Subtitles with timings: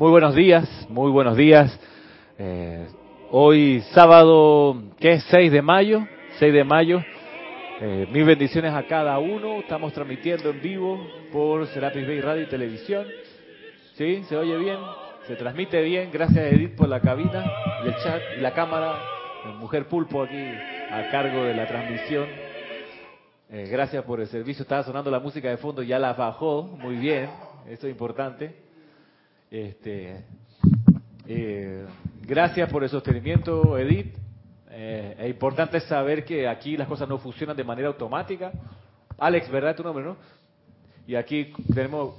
[0.00, 1.78] Muy buenos días, muy buenos días.
[2.38, 2.86] Eh,
[3.32, 5.24] hoy sábado, ¿qué es?
[5.24, 6.06] 6 de mayo,
[6.38, 7.04] 6 de mayo.
[7.82, 9.60] Eh, mil bendiciones a cada uno.
[9.60, 13.06] Estamos transmitiendo en vivo por Serapis Bay Radio y Televisión.
[13.92, 14.24] ¿Sí?
[14.26, 14.78] ¿Se oye bien?
[15.26, 16.08] ¿Se transmite bien?
[16.10, 17.44] Gracias Edith por la cabina
[17.84, 18.94] el chat y la cámara.
[19.58, 20.46] Mujer Pulpo aquí
[20.90, 22.24] a cargo de la transmisión.
[23.50, 24.62] Eh, gracias por el servicio.
[24.62, 26.62] Estaba sonando la música de fondo, ya la bajó.
[26.62, 27.28] Muy bien.
[27.68, 28.69] Eso es importante.
[29.50, 30.24] Este,
[31.26, 31.84] eh,
[32.22, 34.16] gracias por el sostenimiento, Edith.
[34.70, 38.52] Eh, es importante saber que aquí las cosas no funcionan de manera automática.
[39.18, 40.16] Alex, ¿verdad tu nombre, no?
[41.04, 42.14] Y aquí tenemos...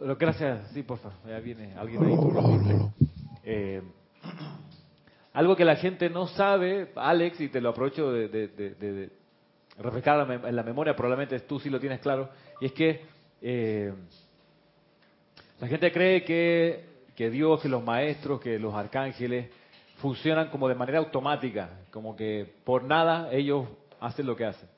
[0.00, 2.90] Gracias, sí, por favor, ya viene alguien ahí.
[3.44, 3.82] Eh,
[5.34, 9.10] algo que la gente no sabe, Alex, y te lo aprovecho de, de,
[9.78, 12.30] refrescar en la memoria, probablemente tú sí lo tienes claro,
[12.60, 13.00] y es que
[13.40, 13.92] eh,
[15.62, 16.84] la gente cree que,
[17.14, 19.48] que Dios, que los maestros, que los arcángeles
[19.98, 23.68] funcionan como de manera automática, como que por nada ellos
[24.00, 24.68] hacen lo que hacen.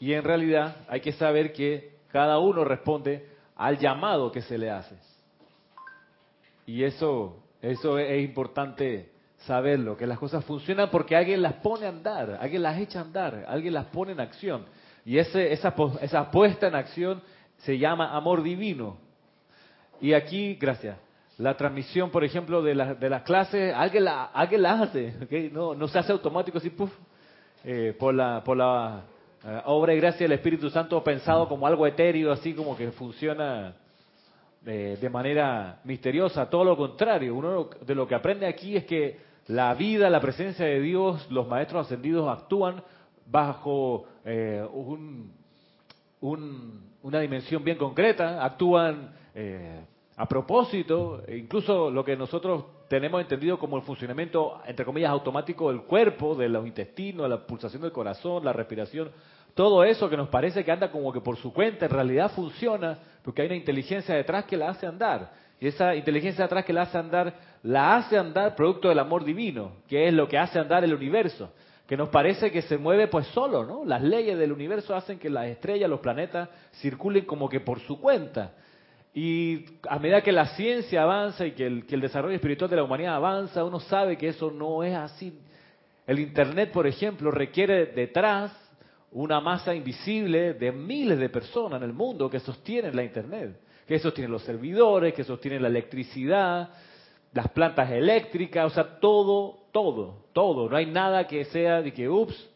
[0.00, 4.70] Y en realidad hay que saber que cada uno responde al llamado que se le
[4.70, 4.96] hace.
[6.64, 11.90] Y eso, eso es importante saberlo, que las cosas funcionan porque alguien las pone a
[11.90, 14.64] andar, alguien las echa a andar, alguien las pone en acción.
[15.04, 17.22] Y ese, esa, esa puesta en acción
[17.58, 19.03] se llama amor divino.
[20.00, 20.98] Y aquí, gracias,
[21.38, 25.14] la transmisión, por ejemplo, de, de las clases, alguien la, alguien la hace,
[25.52, 26.92] no, no se hace automático así, puff,
[27.64, 29.02] eh, por la, por la
[29.44, 33.74] eh, obra y gracia del Espíritu Santo pensado como algo etéreo, así como que funciona
[34.64, 36.48] eh, de manera misteriosa.
[36.48, 40.66] Todo lo contrario, uno de lo que aprende aquí es que la vida, la presencia
[40.66, 42.82] de Dios, los maestros ascendidos actúan
[43.26, 44.06] bajo
[44.72, 45.32] un,
[47.02, 49.80] una dimensión bien concreta, actúan eh,
[50.16, 55.82] a propósito, incluso lo que nosotros tenemos entendido como el funcionamiento, entre comillas, automático del
[55.82, 59.10] cuerpo, de los intestinos, la pulsación del corazón, la respiración,
[59.54, 62.98] todo eso que nos parece que anda como que por su cuenta, en realidad funciona
[63.24, 65.32] porque hay una inteligencia detrás que la hace andar.
[65.60, 69.72] Y esa inteligencia detrás que la hace andar, la hace andar producto del amor divino,
[69.88, 71.50] que es lo que hace andar el universo
[71.86, 73.84] que nos parece que se mueve pues solo, ¿no?
[73.84, 76.48] Las leyes del universo hacen que las estrellas, los planetas
[76.80, 78.52] circulen como que por su cuenta.
[79.14, 83.14] Y a medida que la ciencia avanza y que el, desarrollo espiritual de la humanidad
[83.14, 85.38] avanza, uno sabe que eso no es así.
[86.04, 88.52] El Internet, por ejemplo, requiere detrás
[89.12, 94.00] una masa invisible de miles de personas en el mundo que sostienen la Internet, que
[94.00, 96.70] sostienen los servidores, que sostienen la electricidad,
[97.32, 100.68] las plantas eléctricas, o sea, todo, todo, todo.
[100.68, 102.50] No hay nada que sea de que, ups,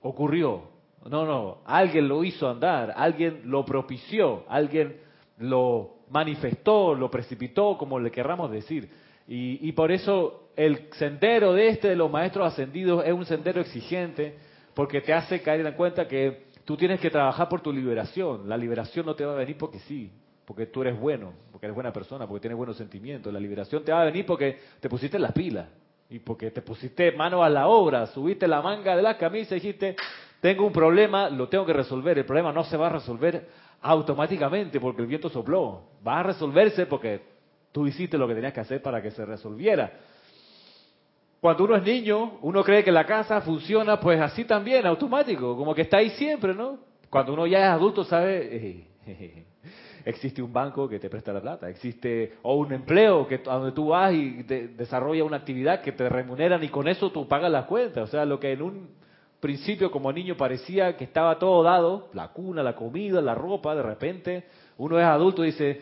[0.00, 0.70] ocurrió.
[1.08, 5.09] No, no, alguien lo hizo andar, alguien lo propició, alguien
[5.40, 8.88] lo manifestó, lo precipitó, como le querramos decir.
[9.26, 13.60] Y, y por eso el sendero de este de los maestros ascendidos es un sendero
[13.60, 14.36] exigente,
[14.74, 18.48] porque te hace caer en cuenta que tú tienes que trabajar por tu liberación.
[18.48, 20.10] La liberación no te va a venir porque sí,
[20.44, 23.32] porque tú eres bueno, porque eres buena persona, porque tienes buenos sentimientos.
[23.32, 25.68] La liberación te va a venir porque te pusiste las pilas
[26.08, 29.60] y porque te pusiste mano a la obra, subiste la manga de la camisa y
[29.60, 29.96] dijiste,
[30.40, 32.18] tengo un problema, lo tengo que resolver.
[32.18, 33.46] El problema no se va a resolver
[33.82, 35.82] automáticamente porque el viento sopló.
[36.06, 37.22] Va a resolverse porque
[37.72, 39.92] tú hiciste lo que tenías que hacer para que se resolviera.
[41.40, 45.74] Cuando uno es niño, uno cree que la casa funciona pues así también, automático, como
[45.74, 46.78] que está ahí siempre, ¿no?
[47.08, 48.84] Cuando uno ya es adulto sabe,
[50.04, 53.88] existe un banco que te presta la plata, existe o un empleo que donde tú
[53.88, 58.04] vas y desarrollas una actividad que te remuneran y con eso tú pagas las cuentas.
[58.04, 58.99] O sea, lo que en un
[59.40, 63.82] principio como niño parecía que estaba todo dado, la cuna, la comida, la ropa, de
[63.82, 64.44] repente
[64.78, 65.80] uno es adulto y dice,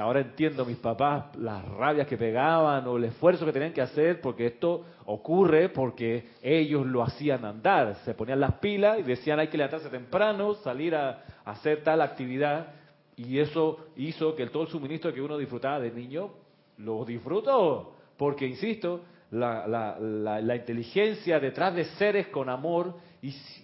[0.00, 4.20] ahora entiendo mis papás las rabias que pegaban o el esfuerzo que tenían que hacer
[4.20, 9.48] porque esto ocurre porque ellos lo hacían andar, se ponían las pilas y decían hay
[9.48, 12.68] que levantarse temprano, salir a hacer tal actividad
[13.16, 16.30] y eso hizo que todo el suministro que uno disfrutaba de niño
[16.78, 17.94] lo disfrutó.
[18.16, 22.94] Porque, insisto, la, la, inteligencia detrás de seres con amor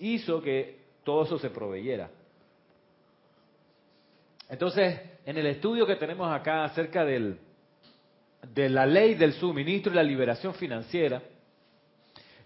[0.01, 2.11] hizo que todo eso se proveyera.
[4.49, 7.39] Entonces, en el estudio que tenemos acá acerca del,
[8.55, 11.23] de la ley del suministro y la liberación financiera,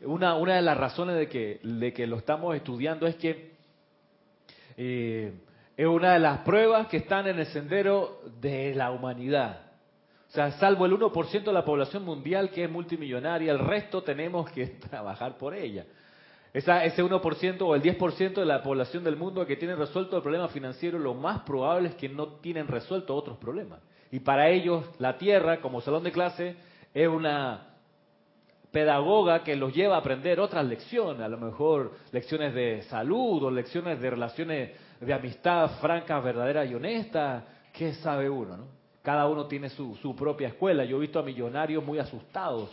[0.03, 3.57] una, una de las razones de que, de que lo estamos estudiando es que
[4.77, 5.33] eh,
[5.77, 9.66] es una de las pruebas que están en el sendero de la humanidad.
[10.37, 14.67] Sea, salvo el 1% de la población mundial que es multimillonaria, el resto tenemos que
[14.91, 15.87] trabajar por ella.
[16.53, 20.23] Esa, ese 1% o el 10% de la población del mundo que tiene resuelto el
[20.23, 23.81] problema financiero, lo más probable es que no tienen resuelto otros problemas.
[24.11, 26.55] Y para ellos la tierra como salón de clase
[26.93, 27.69] es una
[28.71, 33.51] pedagoga que los lleva a aprender otras lecciones, a lo mejor lecciones de salud o
[33.51, 37.43] lecciones de relaciones de amistad francas, verdaderas y honestas.
[37.73, 38.59] ¿Qué sabe uno?
[38.59, 38.76] ¿no?
[39.07, 40.85] Cada uno tiene su, su propia escuela.
[40.85, 42.71] Yo he visto a millonarios muy asustados,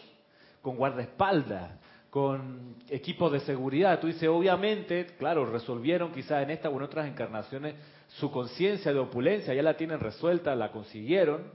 [0.63, 1.73] con guardaespaldas,
[2.09, 3.99] con equipos de seguridad.
[3.99, 7.75] Tú dices, obviamente, claro, resolvieron quizás en esta o en otras encarnaciones
[8.07, 11.51] su conciencia de opulencia, ya la tienen resuelta, la consiguieron.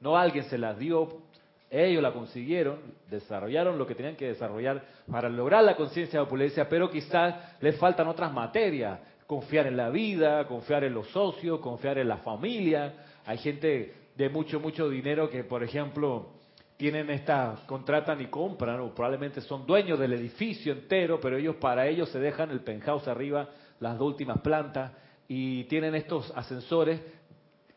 [0.00, 1.20] No alguien se las dio,
[1.68, 2.78] ellos la consiguieron,
[3.10, 7.76] desarrollaron lo que tenían que desarrollar para lograr la conciencia de opulencia, pero quizás les
[7.76, 12.94] faltan otras materias, confiar en la vida, confiar en los socios, confiar en la familia.
[13.26, 16.30] Hay gente de mucho, mucho dinero que, por ejemplo,
[16.76, 21.86] tienen esta, contratan y compran, o probablemente son dueños del edificio entero, pero ellos para
[21.86, 23.48] ellos se dejan el penthouse arriba,
[23.80, 24.92] las dos últimas plantas,
[25.28, 27.00] y tienen estos ascensores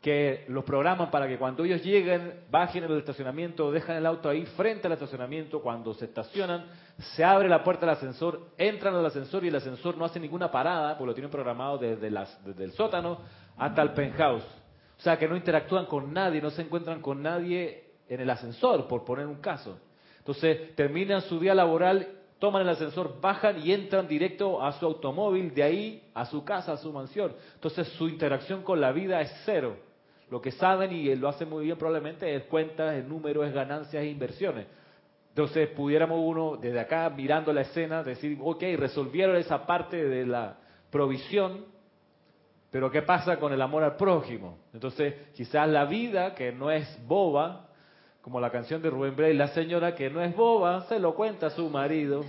[0.01, 4.45] que los programan para que cuando ellos lleguen, bajen el estacionamiento, dejan el auto ahí
[4.45, 6.65] frente al estacionamiento, cuando se estacionan,
[7.15, 10.49] se abre la puerta del ascensor, entran al ascensor y el ascensor no hace ninguna
[10.51, 13.19] parada, porque lo tienen programado desde, las, desde el sótano
[13.57, 14.58] hasta el penthouse.
[14.99, 18.85] O sea, que no interactúan con nadie, no se encuentran con nadie en el ascensor,
[18.85, 19.79] por poner un caso.
[20.17, 22.05] Entonces, terminan su día laboral,
[22.37, 26.73] toman el ascensor, bajan y entran directo a su automóvil, de ahí a su casa,
[26.73, 27.33] a su mansión.
[27.55, 29.77] Entonces, su interacción con la vida es cero.
[30.29, 34.03] Lo que saben y lo hacen muy bien probablemente es cuentas, es números, es ganancias
[34.03, 34.67] e inversiones.
[35.29, 40.57] Entonces, pudiéramos uno desde acá, mirando la escena, decir, ok, resolvieron esa parte de la
[40.91, 41.78] provisión,
[42.71, 44.59] pero ¿qué pasa con el amor al prójimo?
[44.73, 47.67] Entonces, quizás la vida, que no es boba,
[48.21, 51.47] como la canción de Rubén Bray, la señora que no es boba, se lo cuenta
[51.47, 52.23] a su marido.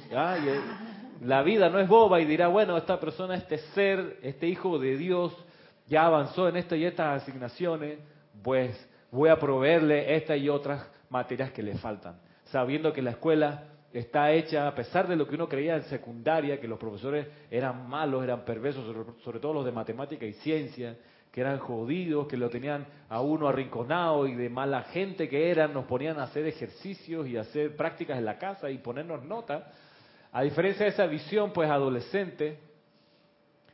[1.22, 4.96] la vida no es boba y dirá, bueno, esta persona, este ser, este hijo de
[4.96, 5.36] Dios,
[5.86, 7.98] ya avanzó en esto y estas asignaciones,
[8.42, 13.64] pues voy a proveerle estas y otras materias que le faltan, sabiendo que la escuela
[13.92, 17.88] está hecha, a pesar de lo que uno creía en secundaria, que los profesores eran
[17.88, 18.84] malos, eran perversos,
[19.22, 20.96] sobre, todo los de matemática y ciencia,
[21.32, 25.72] que eran jodidos, que lo tenían a uno arrinconado y de mala gente que eran,
[25.72, 29.64] nos ponían a hacer ejercicios y hacer prácticas en la casa y ponernos notas.
[30.32, 32.58] A diferencia de esa visión, pues adolescente,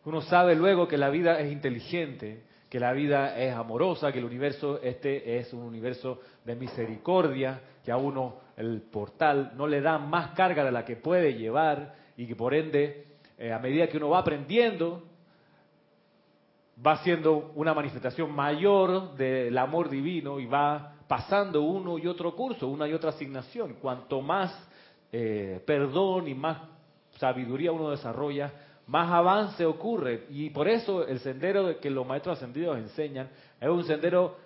[0.05, 4.25] uno sabe luego que la vida es inteligente, que la vida es amorosa, que el
[4.25, 9.99] universo este es un universo de misericordia, que a uno el portal no le da
[9.99, 13.05] más carga de la que puede llevar y que por ende,
[13.39, 15.03] eh, a medida que uno va aprendiendo,
[16.85, 22.69] va siendo una manifestación mayor del amor divino y va pasando uno y otro curso,
[22.69, 23.75] una y otra asignación.
[23.75, 24.53] Cuanto más
[25.13, 26.59] eh, perdón y más
[27.19, 28.53] sabiduría uno desarrolla,
[28.87, 30.25] más avance ocurre.
[30.31, 33.29] Y por eso el sendero que los maestros ascendidos enseñan
[33.61, 34.37] es un sendero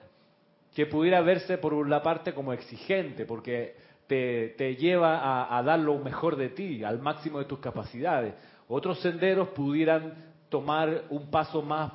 [0.75, 3.75] que pudiera verse por una parte como exigente, porque
[4.11, 8.35] te, lleva a, dar lo mejor de ti, al máximo de tus capacidades.
[8.69, 10.15] Otros senderos pudieran
[10.49, 11.93] tomar un paso más,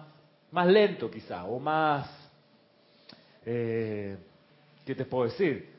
[0.52, 2.10] más lento quizá, o más,
[3.46, 4.18] eh,
[4.86, 5.74] ¿qué te puedo decir?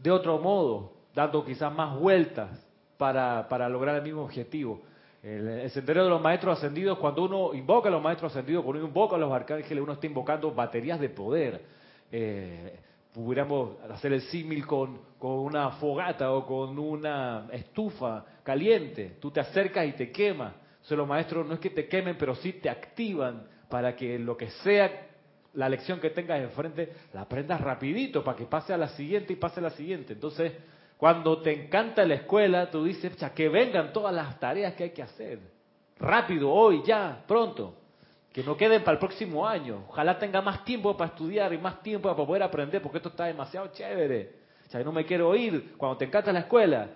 [0.00, 2.50] De otro modo, dando quizás más vueltas
[2.96, 4.82] para, para lograr el mismo objetivo.
[5.20, 8.88] El, sendero de los maestros ascendidos, cuando uno invoca a los maestros ascendidos, cuando uno
[8.88, 11.60] invoca a los arcángeles, uno está invocando baterías de poder.
[12.12, 12.78] Eh,
[13.12, 19.16] pudiéramos hacer el símil con, con una fogata o con una estufa caliente.
[19.20, 20.54] Tú te acercas y te quema.
[20.90, 24.36] O los maestros no es que te quemen, pero sí te activan para que lo
[24.36, 25.08] que sea
[25.54, 29.36] la lección que tengas enfrente, la aprendas rapidito para que pase a la siguiente y
[29.36, 30.14] pase a la siguiente.
[30.14, 30.52] Entonces,
[30.96, 35.02] cuando te encanta la escuela, tú dices, que vengan todas las tareas que hay que
[35.02, 35.40] hacer.
[35.98, 37.81] Rápido, hoy, ya, pronto
[38.32, 39.84] que no queden para el próximo año.
[39.88, 43.26] Ojalá tenga más tiempo para estudiar y más tiempo para poder aprender, porque esto está
[43.26, 44.32] demasiado chévere.
[44.66, 46.88] O sea, no me quiero ir cuando te encanta la escuela,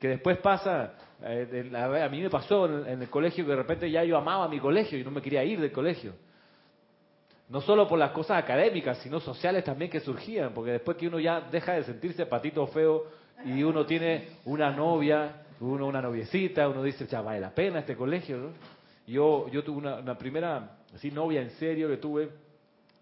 [0.00, 1.70] que después pasa, eh,
[2.02, 4.98] a mí me pasó en, el colegio que de repente ya yo amaba mi colegio
[4.98, 6.14] y no me quería ir del colegio.
[7.48, 11.20] No solo por las cosas académicas, sino sociales también que surgían, porque después que uno
[11.20, 13.06] ya deja de sentirse patito feo
[13.44, 17.96] y uno tiene una novia, uno una noviecita, uno dice, ya vale la pena este
[17.96, 18.79] colegio, ¿no?
[19.10, 22.28] Yo, yo tuve una primera así novia en serio que tuve,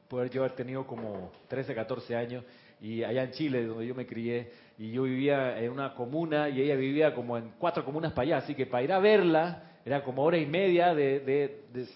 [0.08, 2.44] poder yo haber tenido como 13, 14 años,
[2.80, 6.62] y allá en Chile, donde yo me crié, y yo vivía en una comuna y
[6.62, 10.02] ella vivía como en cuatro comunas para allá, así que para ir a verla era
[10.02, 11.86] como hora y media de, de,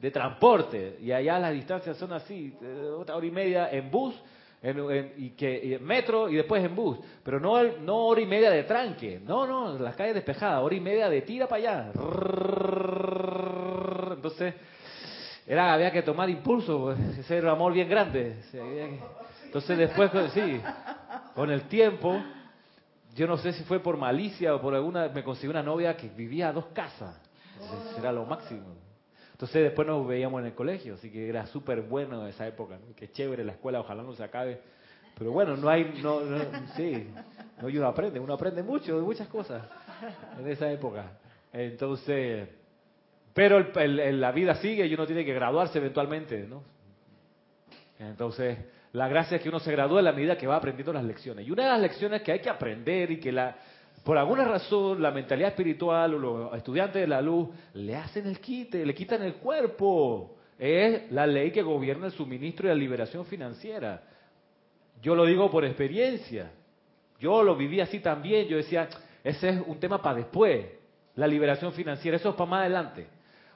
[0.00, 2.52] de, transporte, y allá las distancias son así,
[2.96, 4.20] otra hora y media en bus,
[4.62, 8.62] en, y que metro y después en bus, pero no, no hora y media de
[8.64, 11.92] tranque, no, no, las calles despejadas, hora y media de tira para allá.
[14.14, 14.54] Entonces,
[15.46, 18.36] era había que tomar impulso, ese era un amor bien grande.
[19.44, 20.60] Entonces después, sí,
[21.34, 22.22] con el tiempo,
[23.14, 26.08] yo no sé si fue por malicia o por alguna, me conseguí una novia que
[26.08, 27.20] vivía a dos casas.
[27.60, 28.91] Entonces era lo máximo.
[29.42, 33.10] Entonces después nos veíamos en el colegio, así que era súper bueno esa época, qué
[33.10, 34.60] chévere la escuela, ojalá no se acabe.
[35.18, 36.20] Pero bueno, no hay, no,
[36.76, 37.08] sí,
[37.60, 39.64] no, uno aprende, uno aprende mucho de muchas cosas
[40.38, 41.18] en esa época.
[41.52, 42.50] Entonces,
[43.34, 46.62] pero la vida sigue y uno tiene que graduarse eventualmente, ¿no?
[47.98, 48.58] Entonces,
[48.92, 51.48] la gracia es que uno se gradúa en la medida que va aprendiendo las lecciones.
[51.48, 53.56] Y una de las lecciones que hay que aprender y que la,
[54.04, 58.40] por alguna razón la mentalidad espiritual o los estudiantes de la luz le hacen el
[58.40, 63.24] quite, le quitan el cuerpo, es la ley que gobierna el suministro y la liberación
[63.26, 64.02] financiera.
[65.00, 66.50] Yo lo digo por experiencia.
[67.18, 68.48] Yo lo viví así también.
[68.48, 68.88] Yo decía,
[69.22, 70.66] ese es un tema para después,
[71.14, 73.06] la liberación financiera, eso es para más adelante.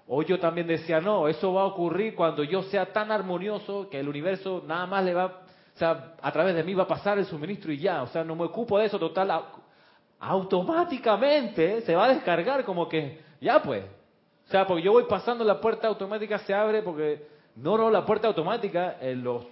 [0.06, 3.98] O yo también decía, no, eso va a ocurrir cuando yo sea tan armonioso que
[3.98, 7.18] el universo nada más le va, o sea, a través de mí va a pasar
[7.18, 9.32] el suministro y ya, o sea, no me ocupo de eso total,
[10.18, 13.84] automáticamente se va a descargar como que, ya pues,
[14.46, 18.04] o sea, porque yo voy pasando la puerta automática, se abre porque, no, no, la
[18.04, 19.46] puerta automática en los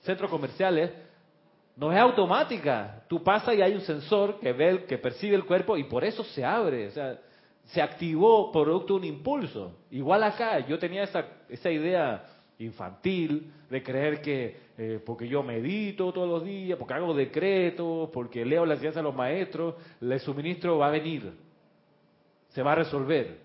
[0.00, 0.90] centros comerciales
[1.76, 5.76] no es automática, tú pasas y hay un sensor que ve, que percibe el cuerpo
[5.76, 7.18] y por eso se abre, o sea,
[7.66, 9.76] se activó producto de un impulso.
[9.90, 12.24] Igual acá, yo tenía esa, esa idea
[12.64, 18.44] infantil de creer que eh, porque yo medito todos los días, porque hago decretos, porque
[18.44, 21.32] leo la ciencia de los maestros, el suministro va a venir,
[22.48, 23.38] se va a resolver.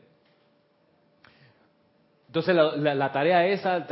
[2.27, 3.85] Entonces la, tarea esa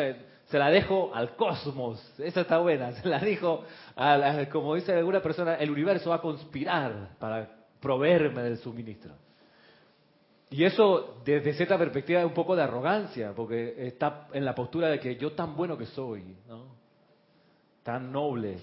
[0.45, 3.63] se la dejo al cosmos, esa está buena, se la dijo,
[3.95, 9.13] a como dice alguna persona, el universo va a conspirar para proveerme del suministro.
[10.49, 14.89] Y eso, desde cierta perspectiva, es un poco de arrogancia, porque está en la postura
[14.89, 16.23] de que yo tan bueno que soy,
[17.83, 18.59] tan noble,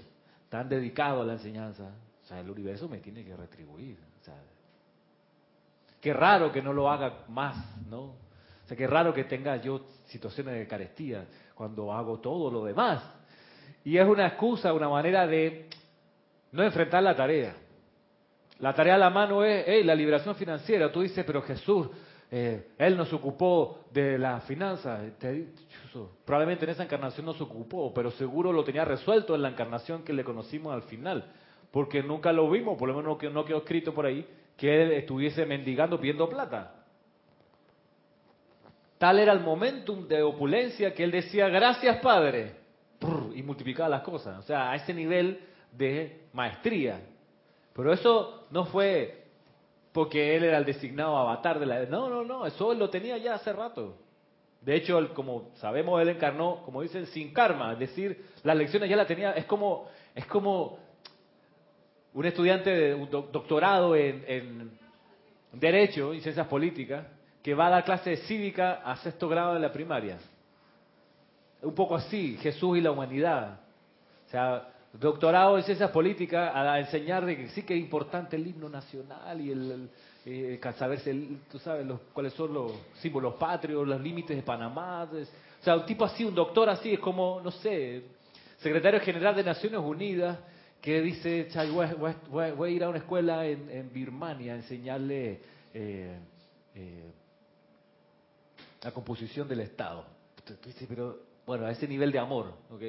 [0.48, 1.90] tan dedicado a la enseñanza,
[2.22, 3.98] o sea, el universo me tiene que retribuir.
[4.20, 4.34] Sea,
[6.00, 7.56] qué raro que no lo haga más,
[7.88, 8.02] ¿no?
[8.02, 13.02] O sea, qué raro que tenga yo situaciones de carestía cuando hago todo lo demás.
[13.84, 15.68] Y es una excusa, una manera de
[16.52, 17.56] no enfrentar la tarea.
[18.62, 20.92] La tarea a la mano es la liberación financiera.
[20.92, 21.88] Tú dices, pero Jesús,
[22.30, 25.00] eh, Él nos ocupó de la finanza.
[26.24, 30.04] Probablemente en esa encarnación no se ocupó, pero seguro lo tenía resuelto en la encarnación
[30.04, 31.24] que le conocimos al final.
[31.72, 34.24] Porque nunca lo vimos, por lo menos no quedó escrito por ahí,
[34.56, 36.84] que Él estuviese mendigando pidiendo plata.
[38.96, 42.54] Tal era el momentum de opulencia que Él decía, gracias Padre,
[43.34, 44.38] y multiplicaba las cosas.
[44.38, 45.40] O sea, a ese nivel
[45.72, 47.00] de maestría.
[47.74, 49.22] Pero eso no fue
[49.92, 51.84] porque él era el designado avatar de la...
[51.86, 53.96] No, no, no, eso él lo tenía ya hace rato.
[54.60, 58.96] De hecho, como sabemos, él encarnó, como dicen, sin karma, es decir, las lecciones ya
[58.96, 60.78] las tenía, es como, es como
[62.14, 64.70] un estudiante de un doctorado en, en
[65.52, 67.06] Derecho y Ciencias Políticas
[67.42, 70.18] que va a dar clase cívica a sexto grado de la primaria.
[71.60, 73.60] Un poco así, Jesús y la humanidad.
[74.26, 78.46] O sea, doctorado en ciencias políticas a enseñar de que sí que es importante el
[78.46, 79.88] himno nacional y el,
[80.24, 81.14] eh, saberse,
[81.50, 85.04] tú sabes, los, cuáles son los símbolos patrios, los límites de Panamá.
[85.04, 88.02] o sea, un tipo así, un doctor así, es como, no sé,
[88.58, 90.38] secretario general de Naciones Unidas
[90.80, 91.48] que dice,
[92.28, 95.40] voy, a ir a una escuela en, Birmania a enseñarle
[95.72, 96.18] eh,
[96.74, 97.10] eh,
[98.82, 100.04] la composición del Estado.
[100.88, 102.82] Pero, bueno, a ese nivel de amor, ¿ok?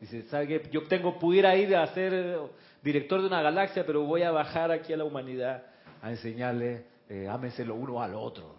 [0.00, 0.68] Dice, ¿sabe qué?
[0.72, 2.36] Yo tengo, pudiera ir a ser eh,
[2.82, 5.62] director de una galaxia, pero voy a bajar aquí a la humanidad
[6.02, 7.28] a enseñarle, eh,
[7.66, 8.56] lo uno al otro.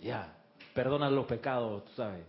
[0.00, 0.34] Ya,
[0.72, 2.24] perdonan los pecados, tú sabes.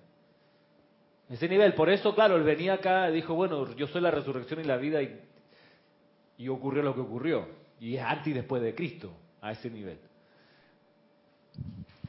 [1.30, 4.60] Ese nivel, por eso, claro, él venía acá y dijo, bueno, yo soy la resurrección
[4.60, 5.18] y la vida y,
[6.38, 7.48] y ocurrió lo que ocurrió.
[7.80, 9.98] Y es antes y después de Cristo, a ese nivel.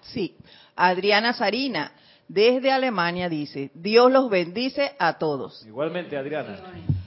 [0.02, 0.36] Sí,
[0.74, 1.92] Adriana Sarina,
[2.28, 5.64] desde Alemania dice, Dios los bendice a todos.
[5.66, 6.58] Igualmente, Adriana.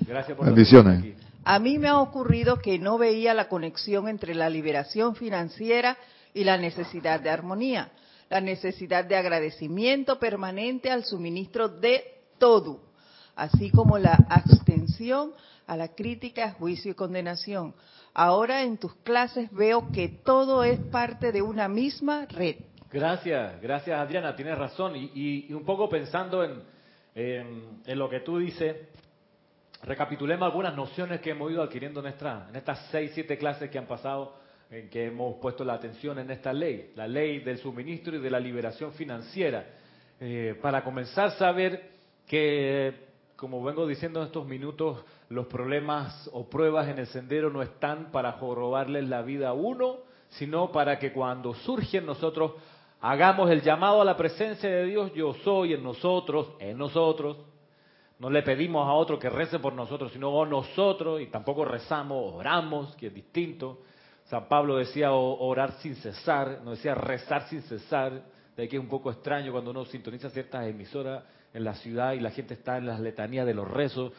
[0.07, 1.15] Gracias por Bendiciones.
[1.43, 5.97] A mí me ha ocurrido que no veía la conexión entre la liberación financiera
[6.33, 7.91] y la necesidad de armonía,
[8.29, 12.03] la necesidad de agradecimiento permanente al suministro de
[12.39, 12.81] todo,
[13.35, 15.33] así como la abstención
[15.67, 17.73] a la crítica, juicio y condenación.
[18.13, 22.55] Ahora en tus clases veo que todo es parte de una misma red.
[22.95, 24.93] Gracias, gracias Adriana, tienes razón.
[24.95, 26.63] Y, un poco pensando en,
[27.13, 28.73] en, lo que tú dices,
[29.83, 33.85] recapitulemos algunas nociones que hemos ido adquiriendo en, en estas seis, siete clases que han
[33.85, 34.37] pasado,
[34.71, 38.29] en que hemos puesto la atención en esta ley, la ley del suministro y de
[38.29, 39.65] la liberación financiera.
[40.21, 41.89] eh, para comenzar a saber
[42.25, 42.93] que,
[43.35, 48.13] como vengo diciendo en estos minutos, los problemas o pruebas en el sendero no están
[48.13, 49.97] para jorobarles la vida a uno,
[50.29, 52.53] sino para que cuando surgen nosotros
[53.11, 57.37] hagamos el llamado a la presencia de Dios, yo soy en nosotros, en nosotros.
[58.17, 62.95] No le pedimos a otro que rece por nosotros, sino nosotros, y tampoco rezamos, oramos,
[62.95, 63.81] que es distinto.
[64.23, 68.23] San Pablo decía orar sin cesar, no decía rezar sin cesar,
[68.55, 72.13] de ahí que es un poco extraño cuando uno sintoniza ciertas emisoras en la ciudad
[72.13, 74.13] y la gente está en las letanías de los rezos,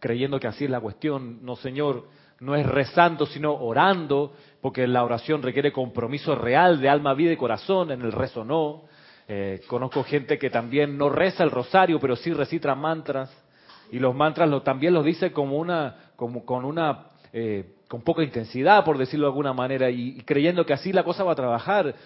[0.00, 1.44] creyendo que así es la cuestión.
[1.44, 2.08] No, Señor,
[2.40, 7.36] no es rezando, sino orando, porque la oración requiere compromiso real de alma, vida y
[7.36, 8.84] corazón, en el rezo no.
[9.26, 13.28] Eh, conozco gente que también no reza el rosario, pero sí recita mantras,
[13.90, 18.22] y los mantras lo, también los dice como una, como con una, eh, con poca
[18.22, 21.96] intensidad, por decirlo de alguna manera, y, creyendo que así la cosa va a trabajar.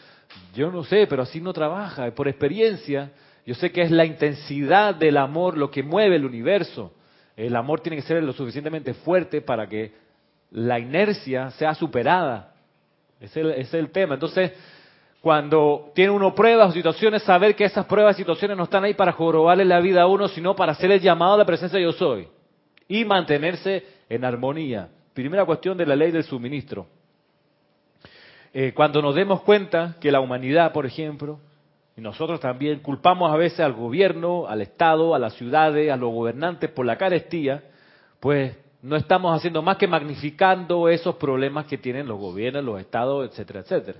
[0.54, 2.10] Yo no sé, pero así no trabaja.
[2.12, 3.12] Por experiencia,
[3.44, 6.94] yo sé que es la intensidad del amor lo que mueve el universo.
[7.36, 10.05] El amor tiene que ser lo suficientemente fuerte para que
[10.50, 12.54] la inercia sea superada.
[13.20, 14.14] Ese es el, tema.
[14.14, 14.52] Entonces,
[15.20, 18.94] cuando tiene uno pruebas o situaciones, saber que esas pruebas y situaciones no están ahí
[18.94, 21.84] para jorobarle la vida a uno, sino para hacer el llamado a la presencia de
[21.84, 22.28] yo soy
[22.88, 24.88] y mantenerse en armonía.
[25.14, 26.86] Primera cuestión de la ley del suministro.
[28.52, 31.40] Eh, cuando nos demos cuenta que la humanidad, por ejemplo,
[31.96, 36.12] y nosotros también culpamos a veces al gobierno, al Estado, a las ciudades, a los
[36.12, 37.64] gobernantes por la carestía,
[38.20, 38.56] pues
[38.86, 43.60] no estamos haciendo más que magnificando esos problemas que tienen los gobiernos, los estados, etcétera,
[43.60, 43.98] etcétera.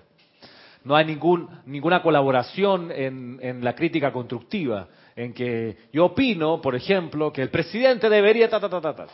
[0.85, 7.33] No hay ningún, ninguna colaboración en, la crítica constructiva, en que yo opino, por ejemplo,
[7.33, 9.07] que el presidente debería ta, ta, ta, ta,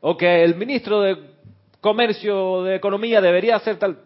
[0.00, 1.18] o que el ministro de
[1.82, 3.98] Comercio, de Economía debería hacer tal.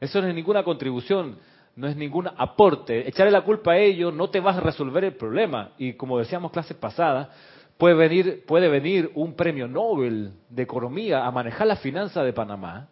[0.00, 1.38] Eso no es ninguna contribución,
[1.74, 3.08] no es ningún aporte.
[3.08, 5.72] Echarle la culpa a ellos no te vas a resolver el problema.
[5.76, 7.30] Y como decíamos clases pasadas,
[7.78, 12.88] Puede venir, puede venir un premio Nobel de Economía a manejar la finanza de Panamá.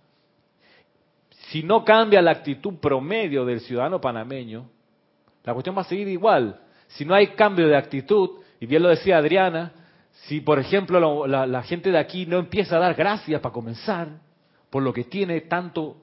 [1.49, 4.69] Si no cambia la actitud promedio del ciudadano panameño,
[5.45, 6.61] la cuestión va a seguir igual.
[6.89, 9.73] Si no hay cambio de actitud, y bien lo decía Adriana,
[10.27, 14.09] si por ejemplo la, la gente de aquí no empieza a dar gracias para comenzar
[14.71, 15.97] por lo que tiene tanto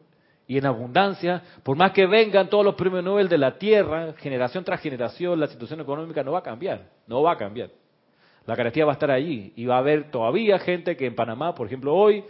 [0.48, 4.64] y en abundancia, por más que vengan todos los premios Nobel de la Tierra, generación
[4.64, 7.70] tras generación, la situación económica no va a cambiar, no va a cambiar.
[8.46, 11.54] La carestía va a estar allí y va a haber todavía gente que en Panamá,
[11.54, 12.24] por ejemplo, hoy,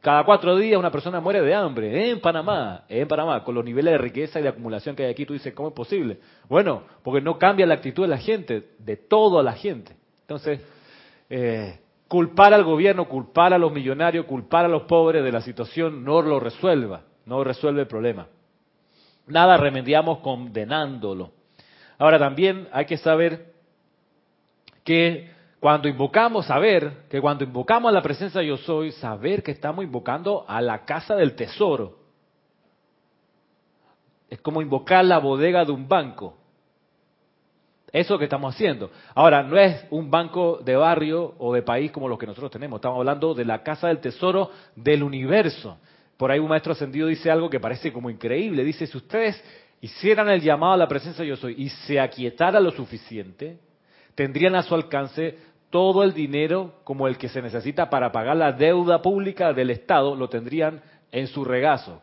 [0.00, 2.10] cada cuatro días una persona muere de hambre.
[2.10, 5.26] En Panamá, en Panamá, con los niveles de riqueza y de acumulación que hay aquí,
[5.26, 6.18] tú dices, ¿cómo es posible?
[6.48, 9.96] Bueno, porque no cambia la actitud de la gente, de toda la gente.
[10.20, 10.60] Entonces,
[11.28, 16.04] eh, culpar al gobierno, culpar a los millonarios, culpar a los pobres de la situación
[16.04, 18.28] no lo resuelva, no resuelve el problema.
[19.26, 21.32] Nada remediamos condenándolo.
[21.98, 23.55] Ahora también hay que saber
[24.86, 29.84] que cuando invocamos, saber que cuando invocamos a la presencia yo soy, saber que estamos
[29.84, 31.98] invocando a la casa del tesoro.
[34.30, 36.38] Es como invocar la bodega de un banco.
[37.92, 38.90] Eso que estamos haciendo.
[39.14, 42.78] Ahora, no es un banco de barrio o de país como los que nosotros tenemos.
[42.78, 45.78] Estamos hablando de la casa del tesoro del universo.
[46.16, 48.62] Por ahí un maestro ascendido dice algo que parece como increíble.
[48.64, 49.42] Dice, si ustedes
[49.80, 53.58] hicieran el llamado a la presencia yo soy y se aquietara lo suficiente,
[54.16, 55.38] tendrían a su alcance
[55.70, 60.16] todo el dinero como el que se necesita para pagar la deuda pública del Estado,
[60.16, 60.80] lo tendrían
[61.12, 62.02] en su regazo.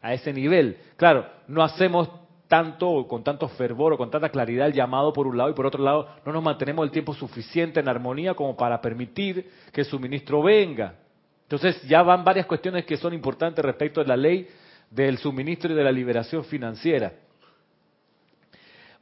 [0.00, 0.76] A ese nivel.
[0.96, 2.10] Claro, no hacemos
[2.48, 5.64] tanto, con tanto fervor o con tanta claridad el llamado por un lado y por
[5.64, 9.86] otro lado no nos mantenemos el tiempo suficiente en armonía como para permitir que el
[9.86, 10.96] suministro venga.
[11.44, 14.48] Entonces ya van varias cuestiones que son importantes respecto de la ley
[14.90, 17.12] del suministro y de la liberación financiera.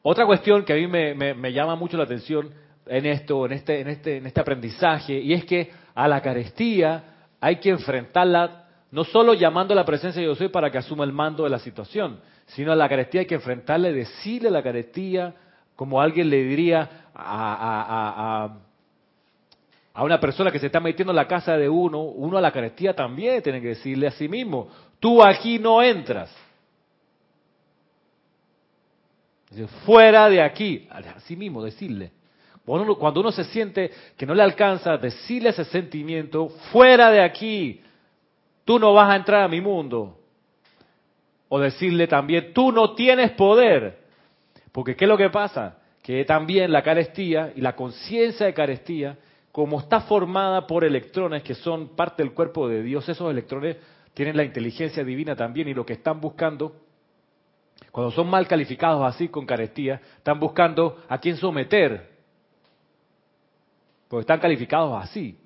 [0.03, 2.51] Otra cuestión que a mí me, llama mucho la atención
[2.87, 7.05] en esto, en este, en este, en este aprendizaje, y es que a la carestía
[7.41, 11.05] hay que enfrentarla no solo llamando a la presencia de yo soy para que asuma
[11.05, 14.63] el mando de la situación, sino a la carestía hay que enfrentarle, decirle a la
[14.63, 15.35] carestía,
[15.77, 18.61] como alguien le diría a, a,
[19.95, 22.51] a, una persona que se está metiendo en la casa de uno, uno a la
[22.51, 26.35] carestía también tiene que decirle a sí mismo, tú aquí no entras.
[29.85, 32.13] Fuera de aquí, así mismo, decirle.
[32.65, 37.81] Cuando uno, se siente que no le alcanza, decirle ese sentimiento, fuera de aquí,
[38.65, 40.19] tú no vas a entrar a mi mundo.
[41.49, 43.99] O decirle también, tú no tienes poder.
[44.71, 45.79] Porque ¿qué es lo que pasa?
[46.01, 49.19] Que también la carestía y la conciencia de carestía,
[49.51, 53.79] como está formada por electrones que son parte del cuerpo de Dios, esos electrones
[54.15, 56.77] tienen la inteligencia divina también y lo que están buscando
[57.91, 62.09] Cuando son mal calificados así con carestía, están buscando a quién someter.
[64.09, 65.37] Porque están calificados así.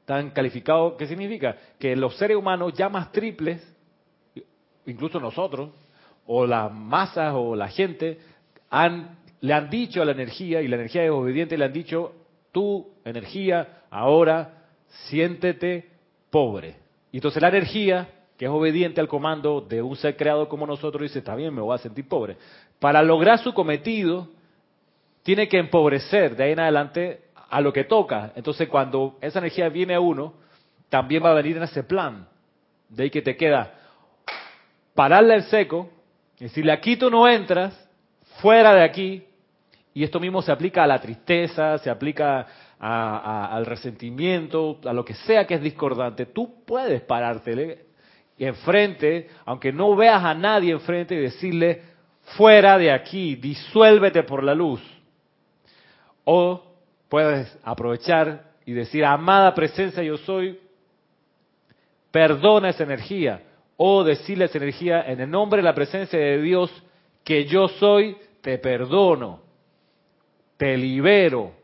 [0.00, 1.56] Están calificados, ¿qué significa?
[1.78, 3.62] Que los seres humanos ya más triples,
[4.86, 5.70] incluso nosotros,
[6.26, 8.18] o las masas o la gente,
[9.40, 12.14] le han dicho a la energía, y la energía es obediente, le han dicho,
[12.50, 14.64] tu energía, ahora
[15.08, 15.88] siéntete
[16.30, 16.76] pobre.
[17.12, 18.08] Y entonces la energía,
[18.42, 21.60] que es obediente al comando de un ser creado como nosotros, dice, está bien, me
[21.60, 22.36] voy a sentir pobre.
[22.80, 24.30] Para lograr su cometido,
[25.22, 28.32] tiene que empobrecer de ahí en adelante a lo que toca.
[28.34, 30.34] Entonces cuando esa energía viene a uno,
[30.88, 32.26] también va a venir en ese plan.
[32.88, 33.74] De ahí que te queda
[34.92, 35.88] pararle el seco,
[36.40, 37.88] y decirle, aquí tú no entras,
[38.40, 39.22] fuera de aquí,
[39.94, 42.48] y esto mismo se aplica a la tristeza, se aplica
[42.80, 46.26] al resentimiento, a lo que sea que es discordante.
[46.26, 47.91] Tú puedes parártele
[48.44, 51.82] enfrente, aunque no veas a nadie enfrente, y decirle,
[52.36, 54.80] fuera de aquí, disuélvete por la luz.
[56.24, 56.62] O
[57.08, 60.58] puedes aprovechar y decir, amada presencia yo soy,
[62.10, 63.42] perdona esa energía.
[63.76, 66.70] O decirle a esa energía, en el nombre de la presencia de Dios,
[67.24, 69.40] que yo soy, te perdono,
[70.56, 71.61] te libero.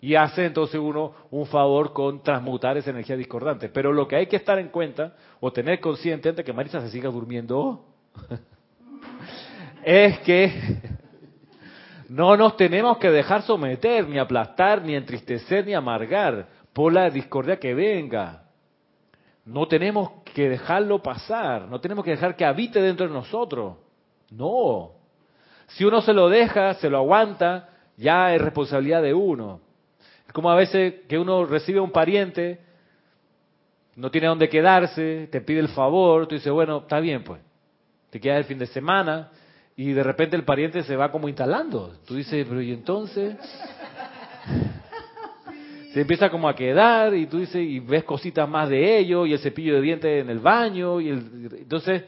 [0.00, 3.68] Y hace entonces uno un favor con transmutar esa energía discordante.
[3.68, 6.88] Pero lo que hay que estar en cuenta o tener consciente antes que Marisa se
[6.88, 7.84] siga durmiendo
[9.84, 10.52] es que
[12.08, 17.60] no nos tenemos que dejar someter, ni aplastar, ni entristecer, ni amargar por la discordia
[17.60, 18.44] que venga.
[19.44, 23.76] No tenemos que dejarlo pasar, no tenemos que dejar que habite dentro de nosotros.
[24.30, 24.92] No.
[25.68, 29.60] Si uno se lo deja, se lo aguanta, ya es responsabilidad de uno.
[30.32, 32.60] Como a veces que uno recibe a un pariente,
[33.96, 37.40] no tiene dónde quedarse, te pide el favor, tú dices, bueno, está bien pues,
[38.10, 39.30] te quedas el fin de semana,
[39.76, 41.94] y de repente el pariente se va como instalando.
[42.06, 43.36] Tú dices, pero ¿y entonces?
[45.92, 49.32] Se empieza como a quedar y tú dices, y ves cositas más de ello, y
[49.32, 52.04] el cepillo de dientes en el baño, y el, entonces,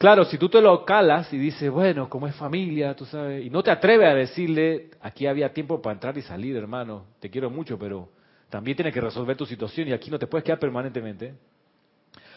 [0.00, 3.50] claro, si tú te lo calas y dices, bueno, como es familia, tú sabes, y
[3.50, 7.50] no te atreves a decirle, aquí había tiempo para entrar y salir, hermano, te quiero
[7.50, 8.08] mucho, pero
[8.48, 11.34] también tienes que resolver tu situación y aquí no te puedes quedar permanentemente.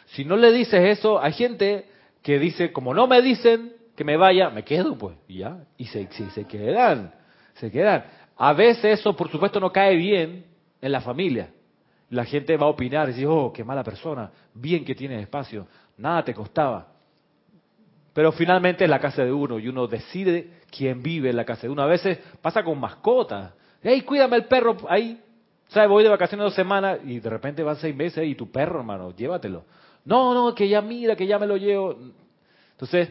[0.08, 1.86] Si no le dices eso, hay gente
[2.22, 5.86] que dice, como no me dicen que me vaya, me quedo, pues, y ya, y
[5.86, 7.14] se, se quedan,
[7.54, 8.04] se quedan.
[8.36, 10.48] A veces eso, por supuesto, no cae bien
[10.82, 11.50] en la familia.
[12.10, 15.66] La gente va a opinar y dice, oh, qué mala persona, bien que tienes espacio,
[15.96, 16.93] nada te costaba.
[18.14, 21.64] Pero finalmente es la casa de uno y uno decide quién vive en la casa
[21.64, 21.82] de uno.
[21.82, 23.54] A veces pasa con mascotas.
[23.82, 25.20] Hey, cuídame el perro ahí.
[25.68, 25.90] ¿Sabes?
[25.90, 29.12] Voy de vacaciones dos semanas y de repente van seis meses y tu perro, hermano,
[29.16, 29.64] llévatelo.
[30.06, 31.98] No, no, que ya mira, que ya me lo llevo.
[32.72, 33.10] Entonces,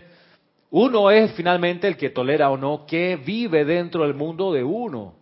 [0.70, 5.14] uno es finalmente el que tolera o no que vive dentro del mundo de uno.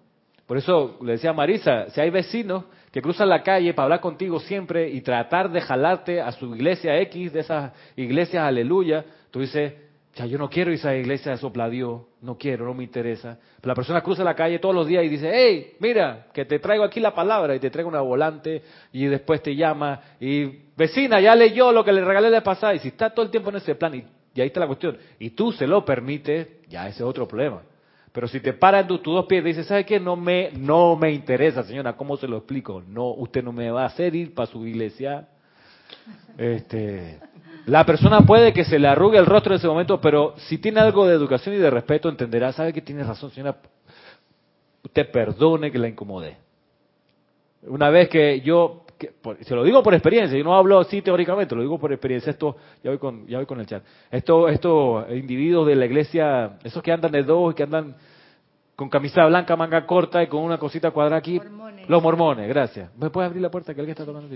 [0.46, 4.00] Por eso le decía a Marisa, si hay vecinos que cruzan la calle para hablar
[4.00, 9.40] contigo siempre y tratar de jalarte a su iglesia X, de esas iglesias aleluya, tú
[9.40, 9.72] dices,
[10.14, 12.82] ya yo no quiero ir a esa iglesia de sopla Dios, no quiero, no me
[12.82, 13.38] interesa.
[13.56, 16.58] Pero la persona cruza la calle todos los días y dice, hey, mira, que te
[16.58, 18.62] traigo aquí la palabra y te traigo una volante
[18.92, 22.80] y después te llama y vecina, ya leyó lo que le regalé de pasada y
[22.80, 24.04] si está todo el tiempo en ese plan y,
[24.40, 27.62] ahí está la cuestión y tú se lo permites, ya ese es otro problema.
[28.12, 30.00] Pero si te paran tus, tus dos pies y dices, ¿sabe qué?
[30.00, 32.82] No me, no me interesa, señora, ¿cómo se lo explico?
[32.84, 35.28] No, usted no me va a hacer ir para su iglesia.
[36.36, 37.20] Este,
[37.66, 40.80] la persona puede que se le arrugue el rostro en ese momento, pero si tiene
[40.80, 43.56] algo de educación y de respeto, entenderá, sabe que tiene razón, señora,
[44.82, 46.36] usted perdone que la incomode.
[47.62, 48.84] Una vez que yo,
[49.42, 52.56] se lo digo por experiencia, yo no hablo así teóricamente, lo digo por experiencia, esto,
[52.82, 56.82] ya voy con, ya voy con el chat, esto, estos individuos de la iglesia, esos
[56.82, 57.94] que andan de dos y que andan
[58.74, 61.38] con camisa blanca, manga corta y con una cosita cuadrada aquí,
[61.86, 62.90] los mormones, gracias.
[62.96, 64.28] ¿Me puedes abrir la puerta que alguien está tocando?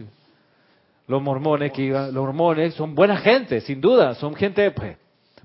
[1.07, 4.97] Los mormones que iban, los mormones son buena gente, sin duda, son gente pues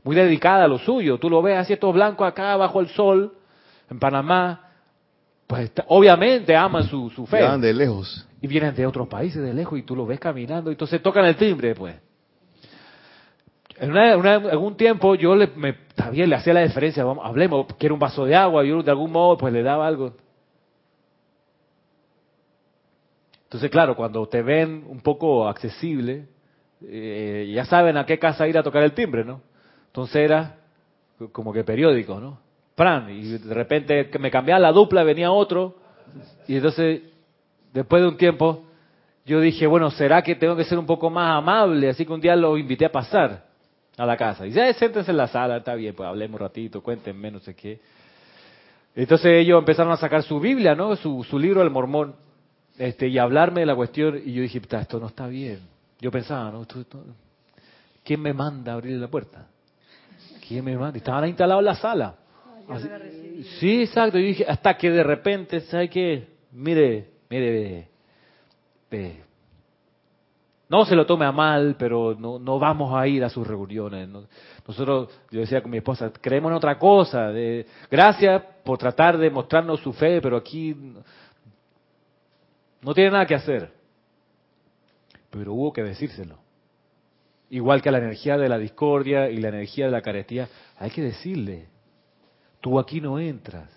[0.04, 1.18] muy dedicada a lo suyo.
[1.18, 3.34] Tú lo ves así estos blancos acá bajo el sol
[3.90, 4.72] en Panamá,
[5.48, 7.38] pues obviamente aman su, su fe.
[7.38, 8.28] Vienen de lejos.
[8.42, 11.26] Y vienen de otros países de lejos y tú lo ves caminando y entonces tocan
[11.26, 11.96] el timbre, pues.
[13.80, 18.00] En, algún tiempo yo le, me, también le hacía la diferencia, vamos, hablemos, quiero un
[18.00, 20.14] vaso de agua, yo de algún modo pues le daba algo.
[23.50, 26.28] Entonces, claro, cuando te ven un poco accesible,
[26.86, 29.42] eh, ya saben a qué casa ir a tocar el timbre, ¿no?
[29.88, 30.58] Entonces era
[31.32, 32.40] como que periódico, ¿no?
[32.76, 35.78] Fran, y de repente me cambiaba la dupla, venía otro,
[36.48, 37.02] y entonces,
[37.74, 38.66] después de un tiempo,
[39.26, 41.90] yo dije, bueno, ¿será que tengo que ser un poco más amable?
[41.90, 43.50] Así que un día lo invité a pasar.
[43.98, 44.46] a la casa.
[44.46, 47.56] Y ya siéntense en la sala, está bien, pues hablemos un ratito, cuéntenme, no sé
[47.56, 47.80] qué.
[48.96, 50.96] Entonces ellos empezaron a sacar su Biblia, ¿no?
[50.96, 52.16] Su, su libro del mormón,
[52.80, 55.60] este, y hablarme de la cuestión, y yo dije, esto no está bien.
[56.00, 56.66] Yo pensaba, ¿no?
[58.06, 59.48] ¿Quién me manda a abrir la puerta?
[60.48, 60.98] ¿Quién me manda?
[60.98, 62.16] estaban instalados en la sala.
[63.60, 64.18] sí, exacto.
[64.18, 66.30] Y dije, hasta que de repente, ¿sabe qué?
[66.54, 67.90] Mire, mire,
[70.70, 74.08] no se lo tome a mal, pero no, no vamos a ir a sus reuniones.
[74.66, 77.28] Nosotros, yo decía con mi esposa, creemos en otra cosa.
[77.28, 80.94] De, gracias por tratar de mostrarnos su fe, pero aquí
[82.82, 83.72] no tiene nada que hacer.
[85.30, 86.38] Pero hubo que decírselo.
[87.50, 91.02] Igual que la energía de la discordia y la energía de la carestía, hay que
[91.02, 91.68] decirle,
[92.62, 93.70] tú aquí no entras,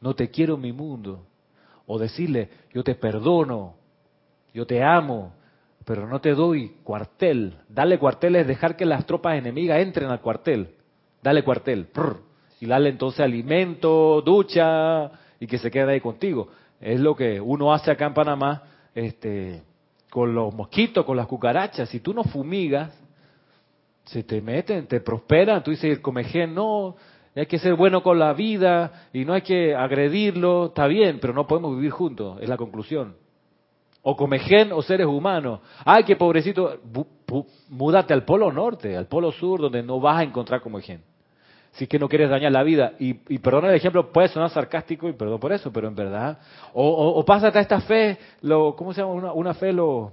[0.00, 1.26] no te quiero en mi mundo.
[1.86, 3.76] O decirle, yo te perdono,
[4.52, 5.32] yo te amo,
[5.84, 7.54] pero no te doy cuartel.
[7.68, 10.74] Dale cuartel es dejar que las tropas enemigas entren al cuartel.
[11.22, 11.88] Dale cuartel.
[12.60, 16.48] y dale entonces alimento, ducha y que se quede ahí contigo.
[16.80, 18.62] Es lo que uno hace acá en Panamá
[18.94, 19.62] este,
[20.10, 21.88] con los mosquitos, con las cucarachas.
[21.88, 22.92] Si tú no fumigas,
[24.04, 25.62] se te meten, te prosperan.
[25.62, 26.96] Tú dices, el comején, no,
[27.34, 30.66] hay que ser bueno con la vida y no hay que agredirlo.
[30.66, 33.16] Está bien, pero no podemos vivir juntos, es la conclusión.
[34.02, 35.60] O comején o seres humanos.
[35.84, 36.80] Ay, qué pobrecito,
[37.68, 41.02] múdate al polo norte, al polo sur, donde no vas a encontrar comején.
[41.76, 42.92] Si es que no quieres dañar la vida.
[42.98, 46.38] Y, y perdón el ejemplo, puede sonar sarcástico y perdón por eso, pero en verdad.
[46.72, 49.12] O, o, pásate a esta fe, lo, ¿cómo se llama?
[49.12, 50.12] Una, una fe, lo,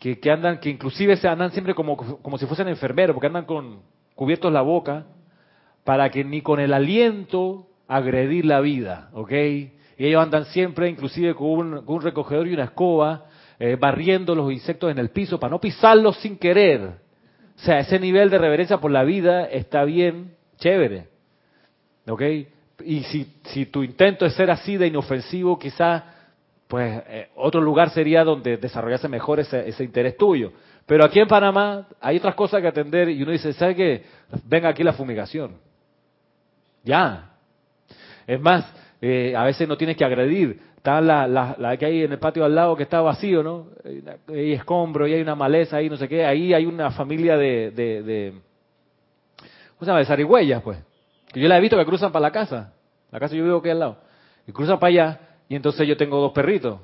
[0.00, 3.44] que, que, andan, que inclusive se andan siempre como, como si fuesen enfermeros, porque andan
[3.44, 3.82] con
[4.16, 5.06] cubiertos la boca,
[5.84, 9.32] para que ni con el aliento agredir la vida, ¿ok?
[9.32, 13.26] Y ellos andan siempre, inclusive con un, recogedor y una escoba,
[13.58, 16.80] eh, barriendo los insectos en el piso para no pisarlos sin querer.
[17.56, 21.08] O sea, ese nivel de reverencia por la vida está bien, chévere,
[22.06, 22.22] ¿ok?
[22.84, 26.02] Y si, si tu intento es ser así de inofensivo, quizás
[26.68, 30.52] pues eh, otro lugar sería donde desarrollase mejor ese, ese, interés tuyo.
[30.86, 34.04] Pero aquí en Panamá hay otras cosas que atender y uno dice, ¿sabe qué?
[34.44, 35.56] Venga aquí la fumigación.
[36.84, 37.32] Ya.
[38.26, 40.60] Es más, eh, a veces no tienes que agredir.
[40.76, 43.66] Está la, la, la, que hay en el patio al lado que está vacío, ¿no?
[44.28, 46.24] Hay escombro y hay una maleza ahí, no sé qué.
[46.24, 48.32] Ahí hay una familia de, de
[49.80, 50.00] ¿cómo se llama?
[50.00, 50.78] De zarigüeyas, pues.
[51.32, 52.74] Que yo la he visto que cruzan para la casa.
[53.10, 53.96] La casa yo vivo aquí al lado.
[54.46, 56.80] Y cruzan para allá y entonces yo tengo dos perritos.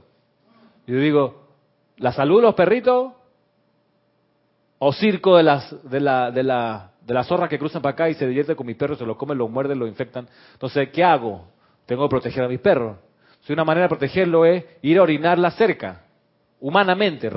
[0.86, 1.46] Y yo digo,
[1.98, 3.12] ¿la salud de los perritos?
[4.78, 8.08] ¿O circo de las, de la, de la, de las zorras que cruzan para acá
[8.08, 10.26] y se divierte con mis perros, se los comen, los muerden, los infectan?
[10.54, 11.48] Entonces, ¿qué hago?
[11.84, 12.96] Tengo que proteger a mis perros.
[13.42, 16.02] Si una manera de protegerlo es ir a orinarla cerca,
[16.58, 17.30] humanamente.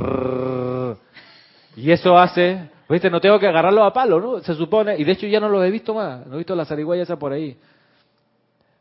[1.76, 4.40] Y eso hace, viste, no tengo que agarrarlo a palo, ¿no?
[4.40, 6.66] Se supone, y de hecho ya no los he visto más, no he visto la
[6.66, 7.58] zarigüeya esa por ahí.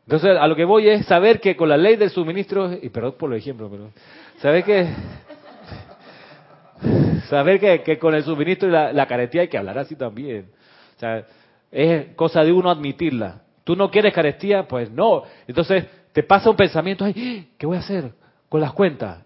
[0.05, 3.13] Entonces, a lo que voy es saber que con la ley del suministro, y perdón
[3.19, 3.91] por el ejemplo, pero
[4.39, 4.87] saber que
[7.29, 10.49] saber que, con el suministro y la, la carestía hay que hablar así también.
[10.95, 11.23] O sea,
[11.71, 13.41] es cosa de uno admitirla.
[13.63, 15.23] Tú no quieres carestía, pues no.
[15.47, 18.11] Entonces te pasa un pensamiento, ay, ¿qué voy a hacer
[18.49, 19.19] con las cuentas?